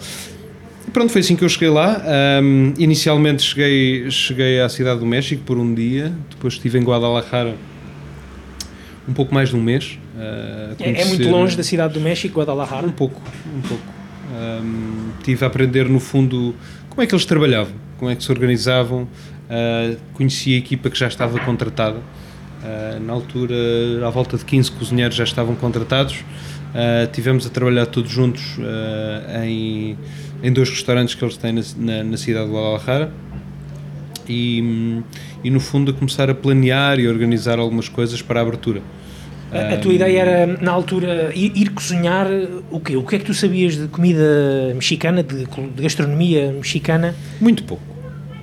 [0.92, 2.02] Pronto, foi assim que eu cheguei lá.
[2.42, 7.54] Um, inicialmente cheguei, cheguei à cidade do México por um dia, depois estive em Guadalajara
[9.08, 9.98] um pouco mais de um mês.
[10.14, 12.86] Uh, é, é, muito longe da cidade do México, Guadalajara?
[12.86, 13.20] Um pouco,
[13.54, 14.00] um pouco.
[14.30, 16.54] Um, tive a aprender no fundo
[16.88, 19.02] como é que eles trabalhavam, como é que se organizavam.
[19.02, 21.96] Uh, conheci a equipa que já estava contratada.
[21.96, 23.54] Uh, na altura,
[24.06, 26.16] à volta de 15 cozinheiros já estavam contratados.
[26.16, 28.58] Uh, tivemos a trabalhar todos juntos
[29.44, 29.98] em,
[30.40, 33.12] em dois restaurantes que eles têm na, na, na cidade de Guadalajara.
[34.30, 35.02] E,
[35.42, 38.80] e, no fundo a começar a planear e organizar algumas coisas para a abertura.
[39.52, 42.28] A, a tua ideia era, na altura, ir, ir, cozinhar
[42.70, 42.96] o quê?
[42.96, 47.14] O que é que tu sabias de comida mexicana, de, de, gastronomia mexicana?
[47.40, 47.82] Muito pouco.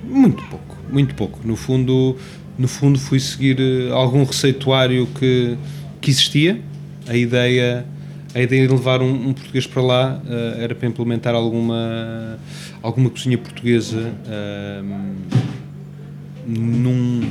[0.04, 0.76] Muito pouco.
[0.90, 1.40] Muito pouco.
[1.44, 2.16] No fundo,
[2.58, 5.56] no fundo fui seguir eh, algum receituário que,
[6.00, 6.60] que existia.
[7.06, 7.86] A ideia,
[8.34, 12.38] a ideia de levar um, um português para lá uh, era para implementar alguma,
[12.82, 15.57] alguma cozinha portuguesa uh,
[16.48, 17.28] num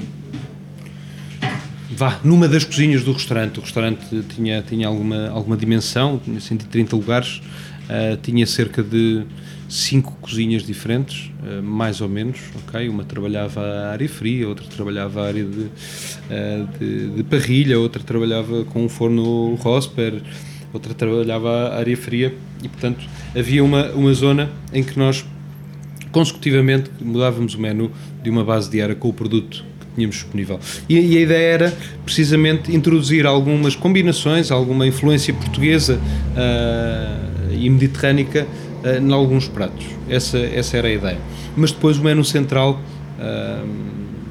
[1.97, 3.59] vá, numa das cozinhas do restaurante.
[3.59, 4.05] O restaurante
[4.36, 7.41] tinha, tinha alguma, alguma dimensão, tinha 130 lugares,
[7.89, 9.24] uh, tinha cerca de
[9.68, 12.88] cinco cozinhas diferentes, uh, mais ou menos, ok?
[12.88, 15.70] Uma trabalhava a área fria, outra trabalhava a área de, uh,
[16.80, 20.22] de, de, parrilha, outra trabalhava com um forno Rosper,
[20.72, 23.03] outra trabalhava a área fria e, portanto,
[23.36, 25.26] havia uma, uma zona em que nós
[26.11, 27.91] consecutivamente mudávamos o menu
[28.28, 30.59] de uma base diária com o produto que tínhamos disponível.
[30.89, 38.45] E, e, a ideia era precisamente introduzir algumas combinações, alguma influência portuguesa uh, e mediterrânica
[38.84, 39.86] uh, em alguns pratos.
[40.09, 41.19] Essa, essa era a ideia.
[41.55, 42.82] Mas depois o menu central
[43.17, 43.69] uh,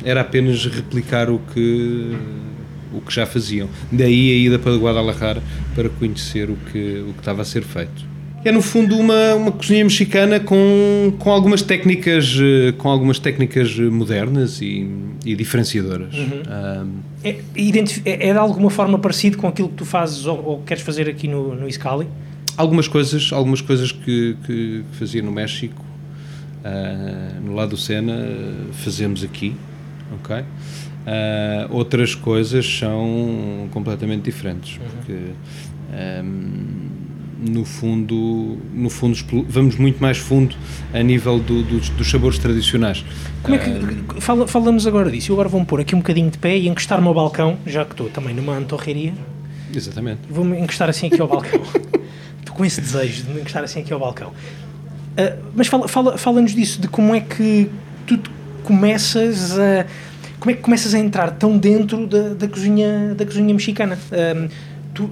[0.05, 2.15] era apenas replicar o que
[2.93, 3.69] o que já faziam.
[3.91, 5.43] Daí a ida para Guadalajara
[5.75, 9.53] para conhecer o que, o que estava a ser feito é no fundo uma, uma
[9.53, 14.89] cozinha mexicana com, com algumas técnicas eh, com algumas técnicas modernas e,
[15.25, 16.15] e diferenciadoras.
[16.15, 16.43] Uhum.
[16.47, 16.93] Um,
[17.25, 20.83] é, é, é, de alguma forma parecido com aquilo que tu fazes ou, ou queres
[20.83, 22.07] fazer aqui no, no Iscali?
[22.57, 25.85] Algumas coisas, algumas coisas que, que fazia no México,
[26.65, 28.17] uh, no lado do Sena,
[28.73, 29.55] fazemos aqui,
[30.21, 30.37] ok?
[30.39, 30.45] Uh,
[31.71, 34.85] outras coisas são completamente diferentes, uhum.
[34.89, 35.19] porque
[36.25, 36.96] um,
[37.39, 39.17] no fundo, no fundo
[39.49, 40.57] vamos muito mais fundo
[40.93, 43.05] a nível do, do, dos sabores tradicionais.
[43.43, 46.39] Como é que, fala, falamos agora disso, eu agora vou-me pôr aqui um bocadinho de
[46.39, 49.13] pé e encostar-me ao balcão, já que estou também numa antorreria.
[49.75, 50.21] Exatamente.
[50.31, 51.61] Vou-me encostar assim aqui ao balcão.
[52.41, 54.29] estou com esse desejo de me encostar assim aqui ao balcão.
[54.29, 57.71] Uh, mas fala-nos fala, fala disso, de como é que
[58.07, 58.19] tu
[58.63, 59.87] começas a
[60.39, 63.99] como é que começas a entrar tão dentro da, da cozinha da cozinha mexicana?
[64.13, 64.49] Uh,
[64.95, 65.11] tu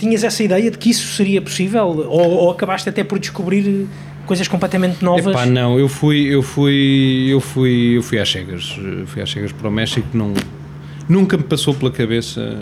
[0.00, 1.84] Tinhas essa ideia de que isso seria possível?
[1.84, 3.86] Ou, ou acabaste até por descobrir
[4.24, 5.26] coisas completamente novas?
[5.26, 9.52] Epá, não, eu fui, eu fui, eu fui, eu fui às cegas, fui às cegas
[9.52, 10.32] para o México, não,
[11.06, 12.56] nunca me passou pela cabeça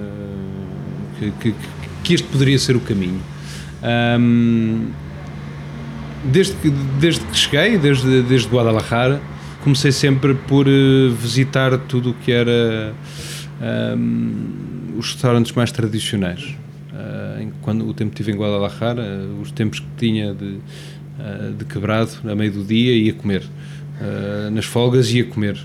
[1.20, 1.54] que, que,
[2.02, 3.20] que este poderia ser o caminho.
[4.18, 4.88] Um,
[6.24, 9.20] desde, que, desde que cheguei, desde, desde Guadalajara,
[9.62, 12.92] comecei sempre por visitar tudo o que era
[13.96, 16.56] um, os restaurantes mais tradicionais
[17.62, 19.02] quando o tempo que tive em Guadalajara,
[19.40, 20.58] os tempos que tinha de,
[21.18, 23.42] uh, de quebrado, a meio do dia, ia comer.
[24.52, 25.58] Nas folgas, ia comer.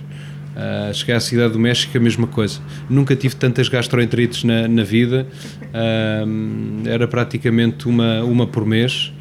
[0.53, 2.59] Uh, cheguei à cidade do México, a mesma coisa.
[2.89, 5.27] Nunca tive tantas gastroenterites na, na vida,
[5.63, 9.11] uh, era praticamente uma, uma por mês.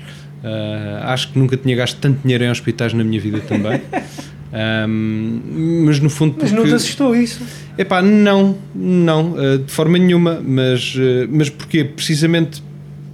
[0.45, 3.81] Uh, acho que nunca tinha gasto tanto dinheiro em hospitais na minha vida também.
[4.53, 6.36] Um, mas no fundo.
[6.40, 7.42] Mas não te assustou isso?
[7.78, 9.34] Epá, não, não,
[9.64, 10.42] de forma nenhuma.
[10.44, 10.94] Mas,
[11.30, 11.84] mas porquê?
[11.84, 12.62] Precisamente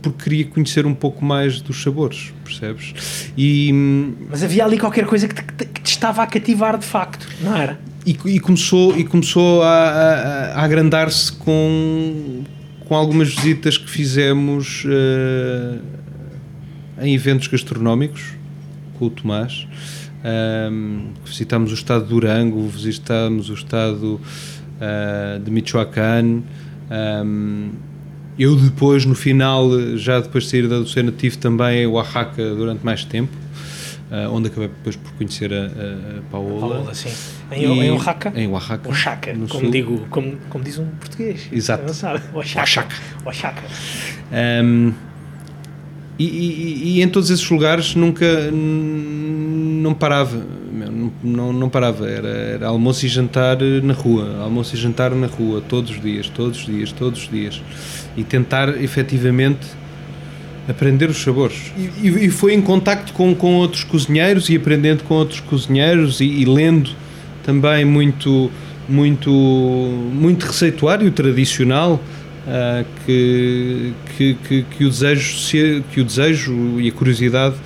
[0.03, 3.31] porque queria conhecer um pouco mais dos sabores, percebes?
[3.37, 3.73] E,
[4.31, 7.57] Mas havia ali qualquer coisa que te, que te estava a cativar de facto, não
[7.57, 7.79] era?
[8.07, 12.43] E, e começou, e começou a, a, a agrandar-se com,
[12.87, 15.81] com algumas visitas que fizemos uh,
[17.01, 18.35] em eventos gastronómicos
[18.99, 19.67] com o Tomás.
[20.25, 24.21] Um, visitámos o estado de Durango, visitámos o estado
[24.81, 26.43] uh, de Michoacán.
[26.91, 27.71] Um,
[28.39, 32.85] eu depois, no final, já depois de sair da Lucena, tive também o Oaxaca durante
[32.85, 33.37] mais tempo,
[34.11, 36.77] uh, onde acabei depois por conhecer a, a Paola.
[36.77, 37.11] Paola, sim.
[37.51, 38.33] Em, e, em Oaxaca?
[38.35, 38.89] Em Oaxaca.
[38.89, 39.71] Oaxaca, como, sul.
[39.71, 41.49] digo, como, como diz um português.
[41.53, 41.85] Exato.
[41.85, 42.23] Oaxaca.
[42.35, 42.97] Oaxaca.
[43.25, 43.63] Oaxaca.
[44.33, 44.93] Um,
[46.19, 48.27] e, e, e, em todos esses lugares nunca
[49.79, 50.37] não parava
[50.73, 55.27] não, não, não parava era, era, almoço e jantar na rua almoço e jantar na
[55.27, 57.63] rua todos os dias todos os dias todos os dias
[58.17, 59.67] e tentar efetivamente
[60.69, 61.73] aprender os sabores.
[62.03, 66.25] E, e, foi em contacto com, com outros cozinheiros e aprendendo com outros cozinheiros e,
[66.25, 66.91] e lendo
[67.43, 68.51] também muito,
[68.87, 76.79] muito, muito receituário tradicional uh, que, que, que, que, o desejo, se, que o desejo
[76.79, 77.57] e a curiosidade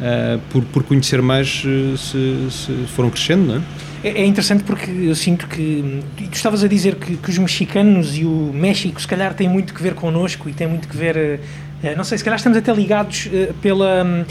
[0.00, 3.62] uh, por, por conhecer mais uh, se, se foram crescendo, não é?
[4.02, 6.02] É, é interessante porque eu sinto que.
[6.16, 9.74] Tu estavas a dizer que, que, os mexicanos e o México, se calhar, têm muito
[9.74, 11.40] que ver connosco e têm muito que ver.
[11.82, 13.28] Uh, não sei, se calhar estamos até ligados
[13.62, 14.04] pela.
[14.04, 14.24] Um,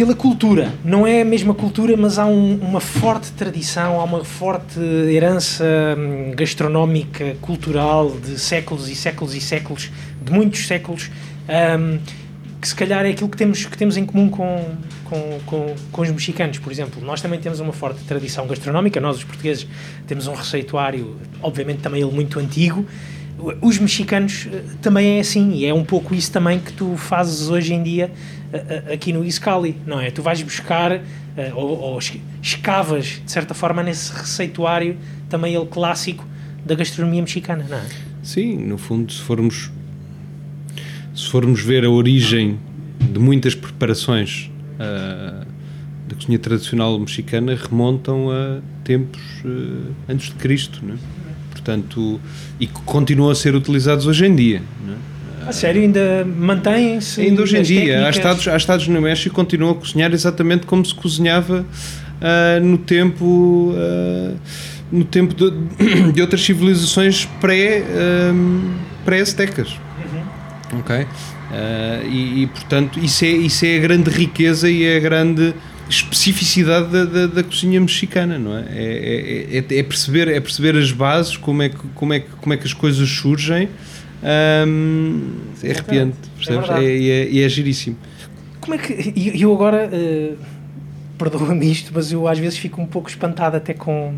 [0.00, 4.24] pela cultura, não é a mesma cultura, mas há um, uma forte tradição, há uma
[4.24, 5.62] forte herança
[5.98, 9.90] um, gastronómica, cultural de séculos e séculos e séculos,
[10.24, 11.10] de muitos séculos,
[11.78, 11.98] um,
[12.60, 16.02] que se calhar é aquilo que temos, que temos em comum com, com, com, com,
[16.02, 17.02] os mexicanos, por exemplo.
[17.02, 19.66] Nós também temos uma forte tradição gastronómica, nós os portugueses
[20.06, 22.84] temos um receituário, obviamente também ele muito antigo.
[23.62, 27.48] Os mexicanos eh, também é assim, e é um pouco isso também que tu fazes
[27.48, 28.12] hoje em dia
[28.52, 30.10] eh, eh, aqui no Iscali, não é?
[30.10, 31.00] Tu vais buscar
[31.54, 31.98] ou, ou
[32.42, 34.98] escavas, de certa forma, nesse receituário,
[35.30, 36.26] também ele clássico,
[36.66, 37.86] da gastronomia mexicana, não é?
[38.22, 39.70] Sim, no fundo, se formos
[41.14, 42.58] se formos ver a origem
[43.00, 45.46] de muitas preparações uh,
[46.08, 50.96] da cozinha tradicional mexicana remontam a tempos uh, antes de Cristo, né?
[51.50, 52.20] portanto,
[52.58, 54.62] e que continuam a ser utilizados hoje em dia.
[54.86, 54.94] Né?
[55.46, 57.20] A sério, ainda mantêm-se?
[57.20, 58.06] Ainda hoje em dia.
[58.06, 62.64] Há estados, há estados no México que continuam a cozinhar exatamente como se cozinhava uh,
[62.64, 63.74] no tempo.
[64.92, 65.50] no tempo de,
[66.12, 67.84] de, outras civilizações pré,
[69.04, 69.70] pré-aztecas.
[69.70, 69.89] Uhum.
[70.72, 70.96] Ok?
[70.96, 71.06] Uh,
[72.08, 75.54] e, e, portanto, isso é, isso é a grande riqueza e é a grande
[75.88, 78.64] especificidade da, da, da cozinha mexicana, não é?
[78.70, 79.58] É, é?
[79.58, 82.56] é, é, perceber, é perceber as bases, como é que, como é que, como é
[82.56, 83.68] que as coisas surgem.
[84.22, 86.70] Um, é arrepiante, percebes?
[86.70, 87.96] É, é, é, é, giríssimo.
[88.60, 89.12] Como é que.
[89.40, 89.90] Eu agora.
[89.92, 90.36] Uh,
[91.18, 94.14] Perdoa-me isto, mas eu às vezes fico um pouco espantado até com,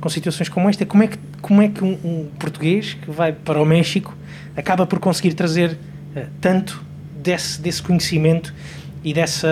[0.00, 0.84] com situações como esta.
[0.84, 4.16] Como é que, como é que um, um português que vai para o México
[4.56, 5.72] acaba por conseguir trazer
[6.16, 6.84] uh, tanto
[7.22, 8.54] desse, desse conhecimento
[9.02, 9.48] e dessa.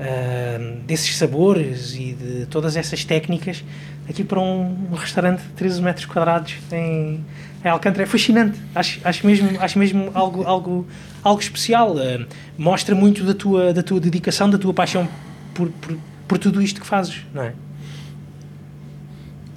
[0.00, 3.62] Uh, desses sabores e de todas essas técnicas
[4.08, 7.22] aqui para um, restaurante de 13 metros quadrados em,
[7.64, 8.02] em Alcântara.
[8.02, 8.58] É fascinante.
[8.74, 10.86] Acho, acho mesmo, acho mesmo algo, algo,
[11.22, 11.94] algo especial.
[11.94, 12.26] Uh,
[12.58, 15.06] mostra muito da tua, da tua dedicação, da tua paixão
[15.54, 17.52] por, por, por tudo isto que fazes, não é?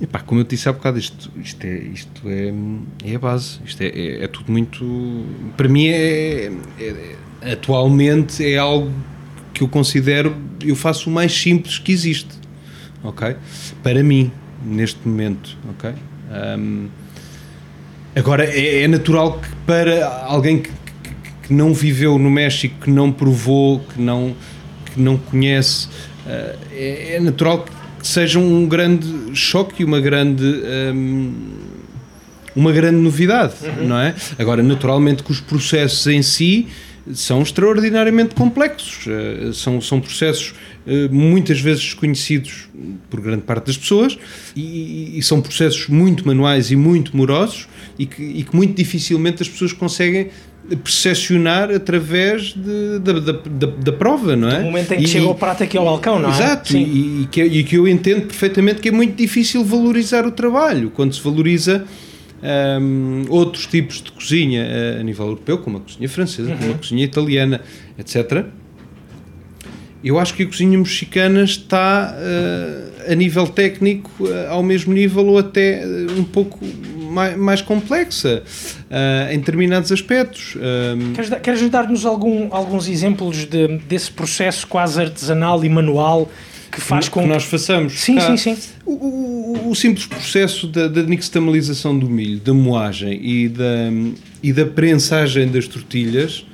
[0.01, 2.53] Epá, como eu te disse há bocado, isto, isto, é, isto é,
[3.11, 3.59] é a base.
[3.65, 5.25] Isto é, é, é tudo muito.
[5.55, 7.15] Para mim, é, é,
[7.53, 8.91] atualmente, é algo
[9.53, 10.35] que eu considero.
[10.61, 12.43] Eu faço o mais simples que existe.
[13.03, 13.35] Ok?
[13.81, 14.31] Para mim,
[14.65, 15.57] neste momento.
[15.69, 15.93] Ok?
[16.57, 16.87] Um,
[18.15, 20.69] agora, é, é, natural que para alguém que,
[21.03, 24.35] que, que, não viveu no México, que não provou, que não,
[24.85, 30.01] que não conhece, uh, é, é natural que que seja um grande choque e uma
[30.01, 30.43] grande.
[30.93, 31.33] Um,
[32.55, 33.87] uma grande novidade, uhum.
[33.87, 34.13] não é?
[34.37, 36.67] Agora, naturalmente que os processos em si
[37.11, 40.53] são extraordinariamente complexos, uh, são, são processos
[40.85, 42.69] uh, muitas vezes desconhecidos
[43.09, 44.19] por grande parte das pessoas
[44.55, 49.41] e, e, são processos muito manuais e muito morosos e que, e que muito dificilmente
[49.41, 50.29] as pessoas conseguem
[50.83, 54.59] percepcionar através de, da, da, da, da, prova, não é?
[54.59, 56.33] No momento em que e, chega o prato aqui ao balcão, não é?
[56.33, 60.31] Exato, e, e, que, e que eu entendo perfeitamente que é muito difícil valorizar o
[60.31, 61.83] trabalho, quando se valoriza
[62.81, 64.65] um, outros tipos de cozinha
[64.97, 66.57] a, a, nível europeu, como a cozinha francesa, uhum.
[66.57, 67.61] como a cozinha italiana,
[67.97, 68.45] etc.
[70.03, 75.25] Eu acho que a cozinha mexicana está uh, a nível técnico uh, ao mesmo nível
[75.25, 76.59] ou até uh, um pouco
[77.13, 78.43] mais, mais complexa
[79.31, 80.57] em determinados aspectos.
[81.13, 86.29] Queres, queres dar-nos algum, alguns exemplos de, desse processo quase artesanal e manual
[86.73, 87.93] que faz com que nós façamos?
[87.93, 88.57] Sim, sim, sim.
[88.83, 93.91] O, o, o, simples processo da, da nixtamalização do milho, da moagem e da,
[94.41, 96.45] e da prensagem das tortilhas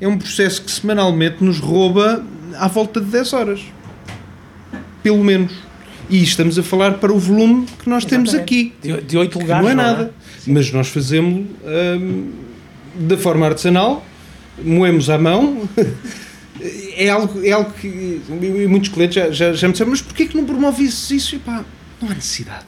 [0.00, 3.60] é um processo que semanalmente nos rouba à volta de 10 horas.
[5.02, 5.52] Pelo menos.
[6.08, 8.30] E estamos a falar para o volume que nós Exatamente.
[8.30, 8.72] temos aqui.
[8.82, 9.64] De, de 8 lugares.
[9.64, 10.02] Não é nada.
[10.02, 10.10] Não é?
[10.46, 12.32] Mas nós fazemos hum,
[12.94, 14.04] da forma artesanal,
[14.62, 15.68] moemos à mão.
[16.96, 18.20] é algo, é algo que
[18.68, 21.34] muitos clientes já, já, já me disseram, mas porquê que não promoves isso?
[21.34, 21.64] E pá,
[22.00, 22.66] não há necessidade.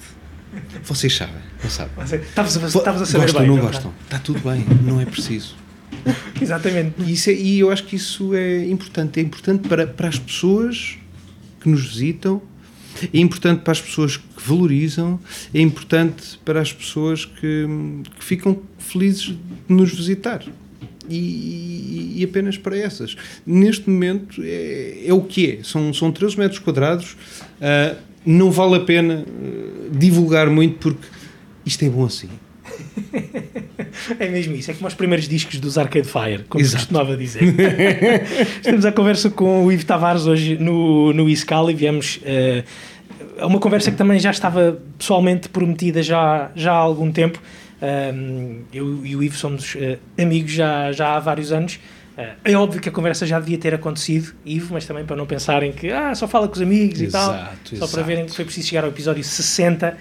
[0.82, 1.92] Vocês sabem, não sabem.
[2.22, 3.48] Estavas a, a saber gostam, bem.
[3.48, 3.94] Não, não gostam.
[4.04, 5.56] Está tudo bem, não é preciso.
[6.40, 6.94] Exatamente.
[6.98, 9.20] E, isso é, e eu acho que isso é importante.
[9.20, 10.96] É importante para, para as pessoas
[11.60, 12.40] que nos visitam,
[13.12, 15.18] é importante para as pessoas que valorizam,
[15.52, 17.66] é importante para as pessoas que,
[18.18, 19.36] que ficam felizes de
[19.68, 20.44] nos visitar.
[21.10, 23.16] E, e, apenas para essas.
[23.46, 25.64] Neste momento é, é, o que é.
[25.64, 27.12] São, são 13 metros quadrados.
[27.12, 27.96] Uh,
[28.26, 31.06] não vale a pena uh, divulgar muito porque
[31.64, 32.28] isto é bom assim.
[34.18, 37.42] é mesmo isso, é como os primeiros discos dos Arcade Fire, como se costumava dizer.
[38.60, 42.64] Estamos à conversa com o Ivo Tavares hoje no, no Iscal e viemos uh,
[43.38, 47.40] a uma conversa que também já estava pessoalmente prometida já, já há algum tempo.
[47.80, 51.78] Um, eu e o Ivo somos uh, amigos já, já há vários anos.
[52.16, 55.26] Uh, é óbvio que a conversa já devia ter acontecido, Ivo, mas também para não
[55.26, 57.54] pensarem que ah, só fala com os amigos exato, e tal.
[57.64, 57.92] Só exato.
[57.92, 59.96] para verem que foi preciso chegar ao episódio 60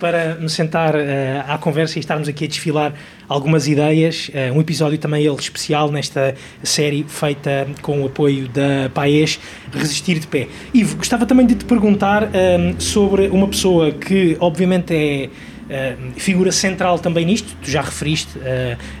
[0.00, 0.98] para me sentar uh,
[1.46, 2.94] à conversa e estarmos aqui a desfilar
[3.28, 4.30] algumas ideias.
[4.30, 9.38] Uh, um episódio também ele especial nesta série feita com o apoio da Paes
[9.70, 10.48] Resistir de Pé.
[10.72, 16.12] Ivo, gostava também de te perguntar um, ehm, sobre uma pessoa que obviamente é uh,
[16.18, 18.38] figura central também nisto, tu já referiste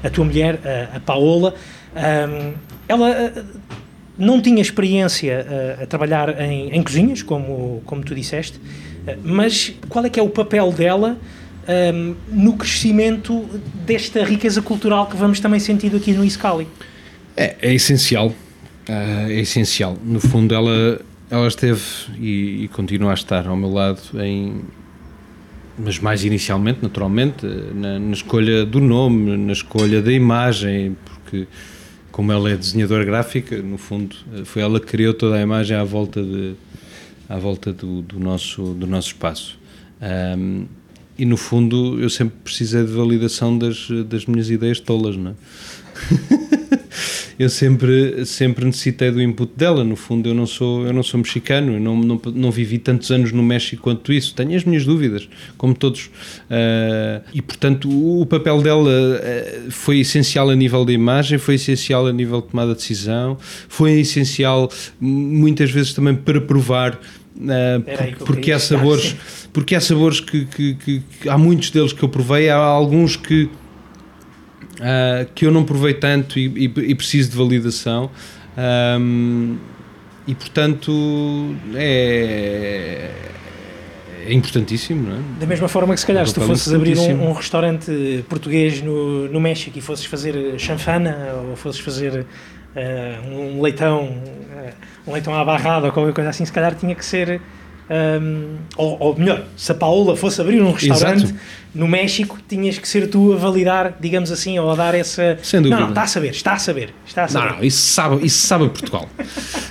[0.04, 0.60] a tua mulher,
[0.94, 1.54] a Paola.
[1.96, 2.54] Um, ehm,
[2.86, 3.32] ela
[4.18, 8.60] não tinha experiência a trabalhar em, em cozinhas, como, como tu disseste,
[9.22, 11.18] mas qual é que é o papel dela
[11.94, 13.46] um, no crescimento
[13.86, 16.66] desta riqueza cultural que vamos também sentindo aqui no Iscali.
[17.36, 19.96] É, é essencial, uh, é essencial.
[20.02, 21.82] No fundo, ela, ela esteve
[22.18, 24.62] e, e, continua a estar ao meu lado em.
[25.78, 31.46] Mas mais inicialmente, naturalmente, na, na escolha do nome, na escolha da imagem, porque
[32.12, 35.84] como ela é desenhadora gráfica, no fundo, foi ela que criou toda a imagem à
[35.84, 36.54] volta, de,
[37.30, 39.56] à volta do, do nosso, do nosso espaço.
[40.36, 40.66] Um,
[41.16, 45.34] e no fundo, eu sempre precisei de validação das, das minhas ideias tolas, não é?
[47.38, 49.84] eu sempre, sempre necessitei do input dela.
[49.84, 53.10] No fundo, eu não sou, eu não sou mexicano, eu não, não, não vivi tantos
[53.10, 54.34] anos no México quanto isso.
[54.34, 56.06] Tenho as minhas dúvidas, como todos.
[56.06, 61.54] Uh, e, portanto, o, o papel dela uh, foi essencial a nível da imagem, foi
[61.54, 64.70] essencial a nível de tomada de decisão, foi essencial
[65.00, 66.98] muitas vezes também para provar.
[67.36, 69.16] Uh, porque há sabores,
[69.52, 73.16] porque há sabores que, que, que, que, há muitos deles que eu provei, há alguns
[73.16, 73.44] que
[74.80, 78.10] uh, que eu não provei tanto e, e, e preciso de validação.
[78.58, 79.56] Um,
[80.26, 80.92] e portanto
[81.74, 83.10] é,
[84.26, 85.20] é importantíssimo, não é?
[85.40, 88.82] Da mesma forma que se calhar é se tu fosses abrir um, um, restaurante português
[88.82, 92.26] no, no México e fosses fazer chanfana ou fosses fazer
[93.32, 97.04] um leitão, uh, um leitão à barrada ou qualquer coisa assim, se calhar tinha que
[97.04, 97.40] ser
[97.90, 101.40] um, ou, ou, melhor, se a Paola fosse abrir um restaurante Exato.
[101.74, 105.36] no México, tinhas que ser tu a validar, digamos assim, ou a dar essa.
[105.42, 105.80] Sem dúvida.
[105.80, 106.94] Não, não, está a saber, está a saber.
[107.04, 107.48] Está a saber.
[107.48, 109.08] Não, não, isso sabe, isso sabe Portugal.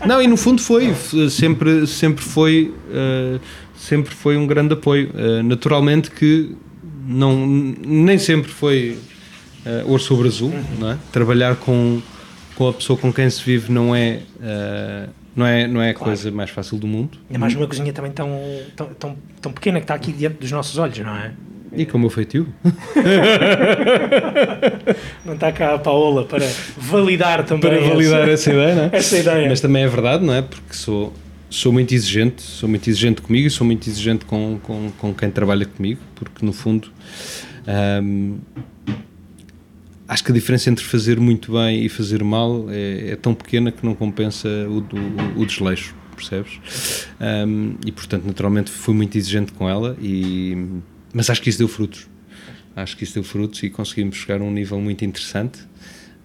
[0.06, 0.94] não, e no fundo foi,
[1.30, 2.74] sempre, sempre foi.
[2.90, 3.40] Uh,
[3.78, 5.12] sempre foi um grande apoio.
[5.14, 6.54] Uh, naturalmente que
[7.08, 9.00] não, nem sempre foi
[9.66, 10.64] uh, ouro sobre azul, uhum.
[10.78, 10.98] não é?
[11.14, 12.02] Trabalhar com,
[12.60, 14.20] com a pessoa com quem se vive não é.
[14.36, 16.12] Uh, não é, não é a claro.
[16.12, 17.18] coisa mais fácil do mundo.
[17.30, 18.30] Ainda mais numa cozinha também tão,
[18.76, 21.32] tão, tão, tão pequena que está aqui diante dos nossos olhos, não é?
[21.72, 22.46] E como o feitio.
[25.24, 26.46] não está cá a Paola para
[26.76, 27.72] validar também.
[27.72, 28.90] Para validar essa, essa ideia, não é?
[28.92, 29.48] Essa ideia.
[29.48, 30.42] Mas também é verdade, não é?
[30.42, 31.14] Porque sou,
[31.50, 35.32] sou muito exigente, sou muito exigente comigo e sou muito exigente com, com, com quem
[35.32, 36.92] trabalha comigo, porque no fundo.
[38.04, 38.40] Um,
[40.10, 43.72] acho que a diferença entre fazer muito bem e fazer mal é, é tão pequena
[43.72, 47.08] que não compensa o, o, o desleixo, percebes?
[47.22, 50.58] Um, e portanto, naturalmente, fui muito exigente com ela, e,
[51.14, 52.08] mas acho que isso deu frutos.
[52.76, 55.60] Acho que isso deu frutos e conseguimos chegar a um nível muito interessante.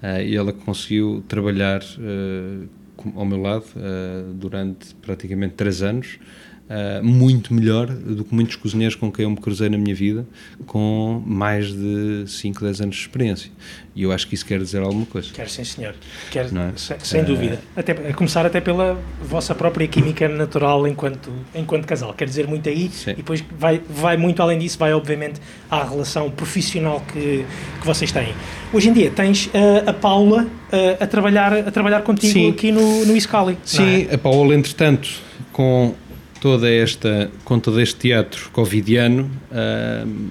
[0.03, 2.69] Uh, e ela conseguiu trabalhar uh,
[3.15, 6.19] ao meu lado uh, durante praticamente três anos
[6.65, 10.27] Uh, muito melhor do que muitos cozinheiros com quem eu me cruzei na minha vida,
[10.67, 13.51] com mais de 5, 10 anos de experiência.
[13.95, 15.29] E eu acho que isso quer dizer alguma coisa.
[15.31, 15.95] Quer sim, senhor.
[16.31, 16.73] Quer, é?
[16.75, 17.61] sem, sem uh, dúvida.
[17.77, 22.15] Até, a começar até pela vossa própria química natural enquanto, enquanto casal.
[22.15, 22.89] Quer dizer muito aí.
[22.91, 23.11] Sim.
[23.11, 27.45] E depois vai, vai muito além disso, vai obviamente à relação profissional que,
[27.79, 28.35] que vocês têm.
[28.73, 29.51] Hoje em dia tens uh,
[29.87, 30.49] a Paula
[30.99, 32.51] a, trabalhar, a trabalhar contigo sim.
[32.51, 33.57] aqui no, no Iscali.
[33.65, 34.15] Sim, é?
[34.15, 35.09] a Paula, entretanto,
[35.53, 35.95] com
[36.45, 40.31] toda esta, com todo este teatro covidiano, uh,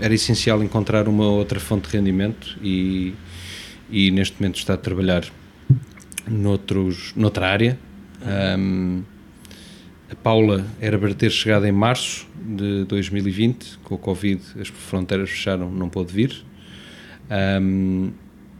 [0.00, 3.12] era essencial encontrar uma outra fonte de rendimento e,
[3.90, 5.24] e neste momento está a trabalhar
[6.26, 7.78] noutros, noutra área.
[8.58, 9.02] Um,
[10.10, 15.28] a Paula era para ter chegado em março de 2020, com o Covid as fronteiras
[15.28, 16.42] fecharam, não pôde vir,
[17.60, 18.12] um,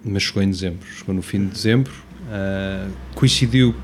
[0.05, 1.95] mas chegou em dezembro, chegou no fim de dezembro,
[2.27, 3.75] uh, coincidiu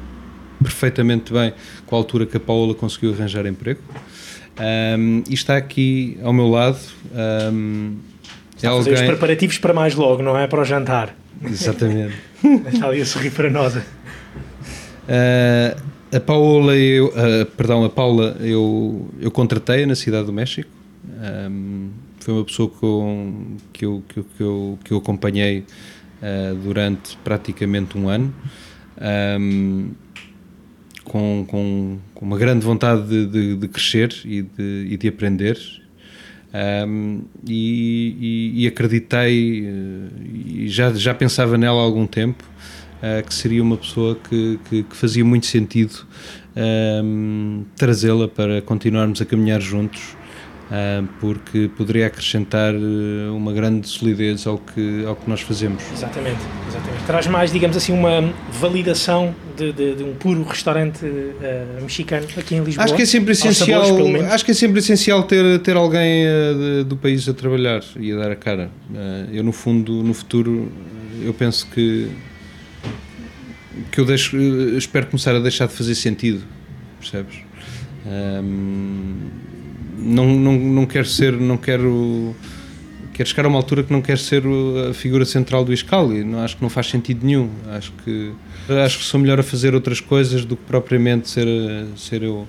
[0.62, 1.52] perfeitamente bem
[1.86, 3.80] com a altura que a Paula conseguiu arranjar emprego.
[4.58, 6.78] Um, e está aqui ao meu lado.
[7.52, 7.96] Um,
[8.54, 8.94] está é a fazer alguém...
[8.94, 10.46] os preparativos para mais logo, não é?
[10.46, 11.16] Para o jantar.
[11.44, 12.14] Exatamente.
[12.72, 13.76] está ali a sorrir para nós.
[13.76, 13.82] Uh,
[16.14, 20.68] a Paula, eu, uh, perdão, a Paula, eu, eu contratei na cidade do México.
[21.50, 21.88] Um,
[22.20, 27.16] foi uma pessoa com, que, eu, que, eu, que, eu, que eu acompanhei uh, durante
[27.24, 28.32] praticamente um ano.
[29.40, 29.90] Um,
[31.04, 35.58] com, com, com uma grande vontade de, de, de crescer e de, e de aprender.
[36.54, 42.44] Um, e, e, e, acreditei eh, e já, já pensava nela há algum tempo
[42.98, 46.06] uh, que seria uma pessoa que, que, que fazia muito sentido
[46.54, 50.14] um, trazê-la para continuarmos a caminhar juntos
[51.20, 55.82] porque poderia acrescentar uh, uma grande solidez ao que, ao que nós fazemos.
[55.92, 57.04] Exatamente, exatamente.
[57.04, 62.54] Traz mais, digamos assim, uma validação de, de, de um puro restaurante uh, mexicano aqui
[62.54, 62.84] em Lisboa.
[62.84, 66.84] Acho que é sempre essencial, sabores, acho que é sempre essencial ter, ter alguém de,
[66.84, 68.70] do país a trabalhar e a dar a cara.
[69.30, 70.72] eu, no fundo, no futuro,
[71.22, 72.10] eu penso que
[73.90, 74.36] que eu deixo,
[74.76, 76.42] espero começar a deixar de fazer sentido,
[77.00, 77.38] percebes?
[78.06, 79.30] Um,
[80.02, 82.34] não, não, não quero ser, não quero
[83.12, 84.42] quero chegar a uma altura que não quero ser
[84.88, 87.50] a figura central do Iscali, não acho que não faz sentido nenhum.
[87.68, 88.32] Acho que
[88.84, 91.46] acho que sou melhor a fazer outras coisas do que propriamente ser
[91.96, 92.46] ser eu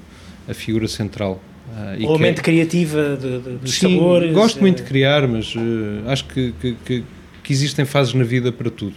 [0.48, 1.42] a figura central.
[1.68, 2.44] Uh, Ou a mente é...
[2.44, 4.34] criativa de, de, dos Sim, sabores.
[4.34, 7.04] Gosto muito de criar, mas uh, acho que, que, que,
[7.44, 8.96] que, existem fases na vida para tudo.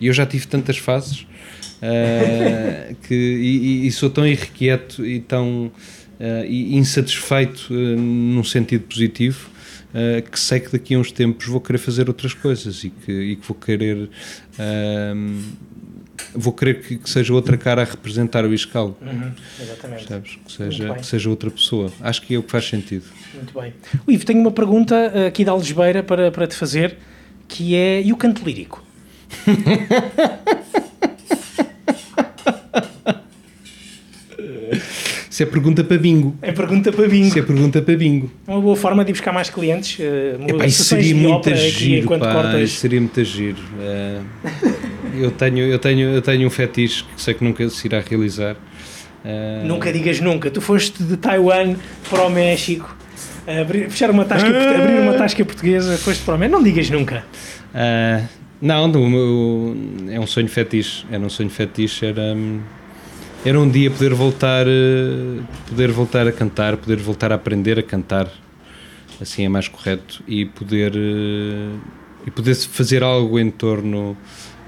[0.00, 1.26] E eu já tive tantas fases
[1.82, 5.70] uh, que, e, e, sou tão irrequieto e tão
[6.48, 9.50] insatisfeito num sentido positivo
[9.92, 13.12] uh, que sei que daqui a uns tempos vou querer fazer outras coisas e que,
[13.12, 15.42] e que vou querer uh,
[16.34, 18.96] vou querer que, que, seja outra cara a representar o Iscal.
[19.00, 20.08] Uhum, exatamente.
[20.08, 20.38] Sabes?
[20.44, 21.92] Que, seja, que seja outra pessoa.
[22.00, 23.04] Acho que é o que faz sentido.
[23.34, 23.72] Muito bem.
[24.06, 26.96] O Ivo, tenho uma pergunta eh, aqui da Algebeira para, para te fazer
[27.48, 28.84] que é, e o canto lírico?
[35.36, 36.34] Se é pergunta para bingo.
[36.40, 37.30] É pergunta para bingo.
[37.30, 38.30] Se é pergunta para bingo.
[38.48, 39.98] Uma boa forma de ir buscar mais clientes.
[39.98, 42.62] Uh, Epá, isso seria muito giro, pá, cortas...
[42.62, 43.58] isso seria muito giro.
[43.78, 44.24] Uh,
[45.14, 48.56] eu, tenho, eu, tenho, eu tenho um fetiche que sei que nunca se irá realizar.
[49.22, 49.66] Uh...
[49.66, 50.50] Nunca digas nunca.
[50.50, 51.76] Tu foste de Taiwan
[52.08, 52.96] para o México.
[53.46, 54.82] Abrir, fechar uma tasca, ah!
[54.82, 56.56] abrir uma tasca portuguesa, foste para o México.
[56.56, 57.26] Não digas nunca.
[57.74, 58.26] Uh,
[58.58, 59.76] não, meu,
[60.10, 61.04] é um sonho fetiche.
[61.10, 62.06] Era um sonho fetiche.
[62.06, 62.22] Era...
[62.34, 62.60] Um,
[63.48, 67.82] era um dia poder voltar, eh, poder voltar a cantar, poder voltar a aprender a
[67.82, 68.28] cantar,
[69.20, 71.76] assim é mais correto, e poder, eh,
[72.26, 74.16] e poder fazer algo em torno,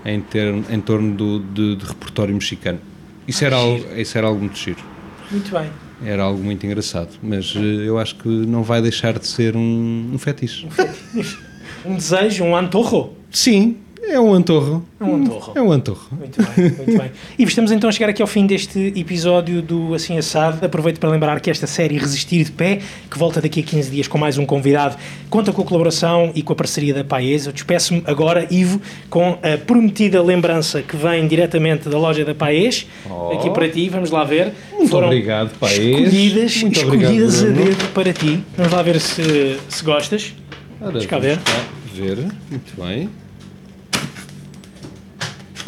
[0.04, 2.78] em, ter, em torno do, de, de repertório mexicano.
[3.26, 4.84] Isso, ah, era algo, isso era algo muito giro.
[5.28, 5.70] Muito bem.
[6.04, 10.10] Era algo muito engraçado, mas eh, eu acho que não vai deixar de ser um,
[10.14, 10.66] um fetiche.
[10.66, 11.36] Um fetiche.
[11.84, 13.16] um desejo, um antorro?
[13.28, 13.78] Sim,
[14.10, 14.84] é um antorro.
[14.98, 15.52] É um antorro.
[15.54, 16.08] É um antorro.
[16.10, 17.10] Muito bem, muito bem.
[17.38, 20.64] E estamos então a chegar aqui ao fim deste episódio do Assim Assado.
[20.64, 22.80] Aproveito para lembrar que esta série Resistir de Pé,
[23.10, 24.96] que volta daqui a 15 dias com mais um convidado,
[25.28, 27.46] conta com a colaboração e com a parceria da Paes.
[27.46, 28.80] Eu despeço-me agora, Ivo,
[29.10, 32.86] com a prometida lembrança que vem diretamente da loja da Paes.
[33.08, 33.32] Oh.
[33.32, 34.52] Aqui para ti, vamos lá ver.
[34.72, 35.78] Muito Foram obrigado, Paes.
[35.78, 38.44] Escolhidas, muito escolhidas obrigado, a dedo para ti.
[38.56, 40.34] Vamos lá ver se, se gostas.
[40.80, 41.38] Vamos cá ver.
[41.94, 42.18] ver.
[42.50, 43.08] Muito bem.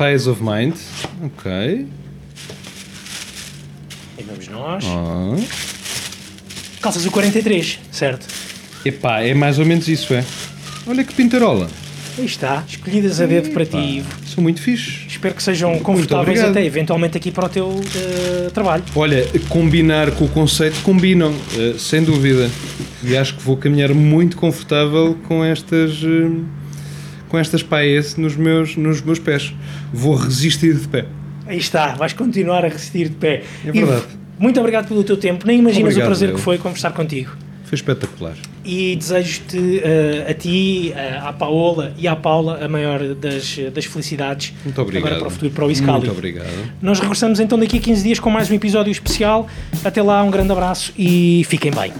[0.01, 0.76] Pies of Mind.
[1.22, 1.86] Ok.
[4.18, 4.82] E vamos nós.
[4.86, 5.36] Oh.
[6.80, 8.26] Calças o 43, certo?
[8.82, 10.24] Epá, é mais ou menos isso, é.
[10.86, 11.68] Olha que pintarola.
[12.16, 14.03] Aí está, escolhidas a dedo para ti.
[14.24, 15.05] São muito fixes.
[15.07, 18.82] Espero que sejam confortáveis até eventualmente aqui para o teu uh, trabalho.
[18.96, 22.51] Olha, combinar com o conceito combinam, uh, sem dúvida.
[23.03, 26.03] E acho que vou caminhar muito confortável com estas.
[26.03, 26.42] Uh,
[27.31, 29.55] com estas paes nos meus, nos meus pés.
[29.93, 31.07] Vou resistir de pé.
[31.47, 33.43] Aí está, vais continuar a resistir de pé.
[33.64, 34.05] É verdade.
[34.39, 35.47] E muito obrigado pelo teu tempo.
[35.47, 36.35] Nem imaginas obrigado, o prazer eu.
[36.35, 37.31] que foi conversar contigo.
[37.64, 38.35] Foi espetacular.
[38.64, 43.85] E desejo-te uh, a ti, uh, à Paola e à Paula a maior das, das
[43.85, 44.53] felicidades.
[44.64, 45.07] Muito obrigado.
[45.07, 45.99] Agora para o futuro, para o Iscali.
[45.99, 46.49] Muito obrigado.
[46.83, 49.49] Nós regressamos então daqui a 15 dias com mais um episódio especial.
[49.85, 51.93] Até lá, um grande abraço e fiquem bem.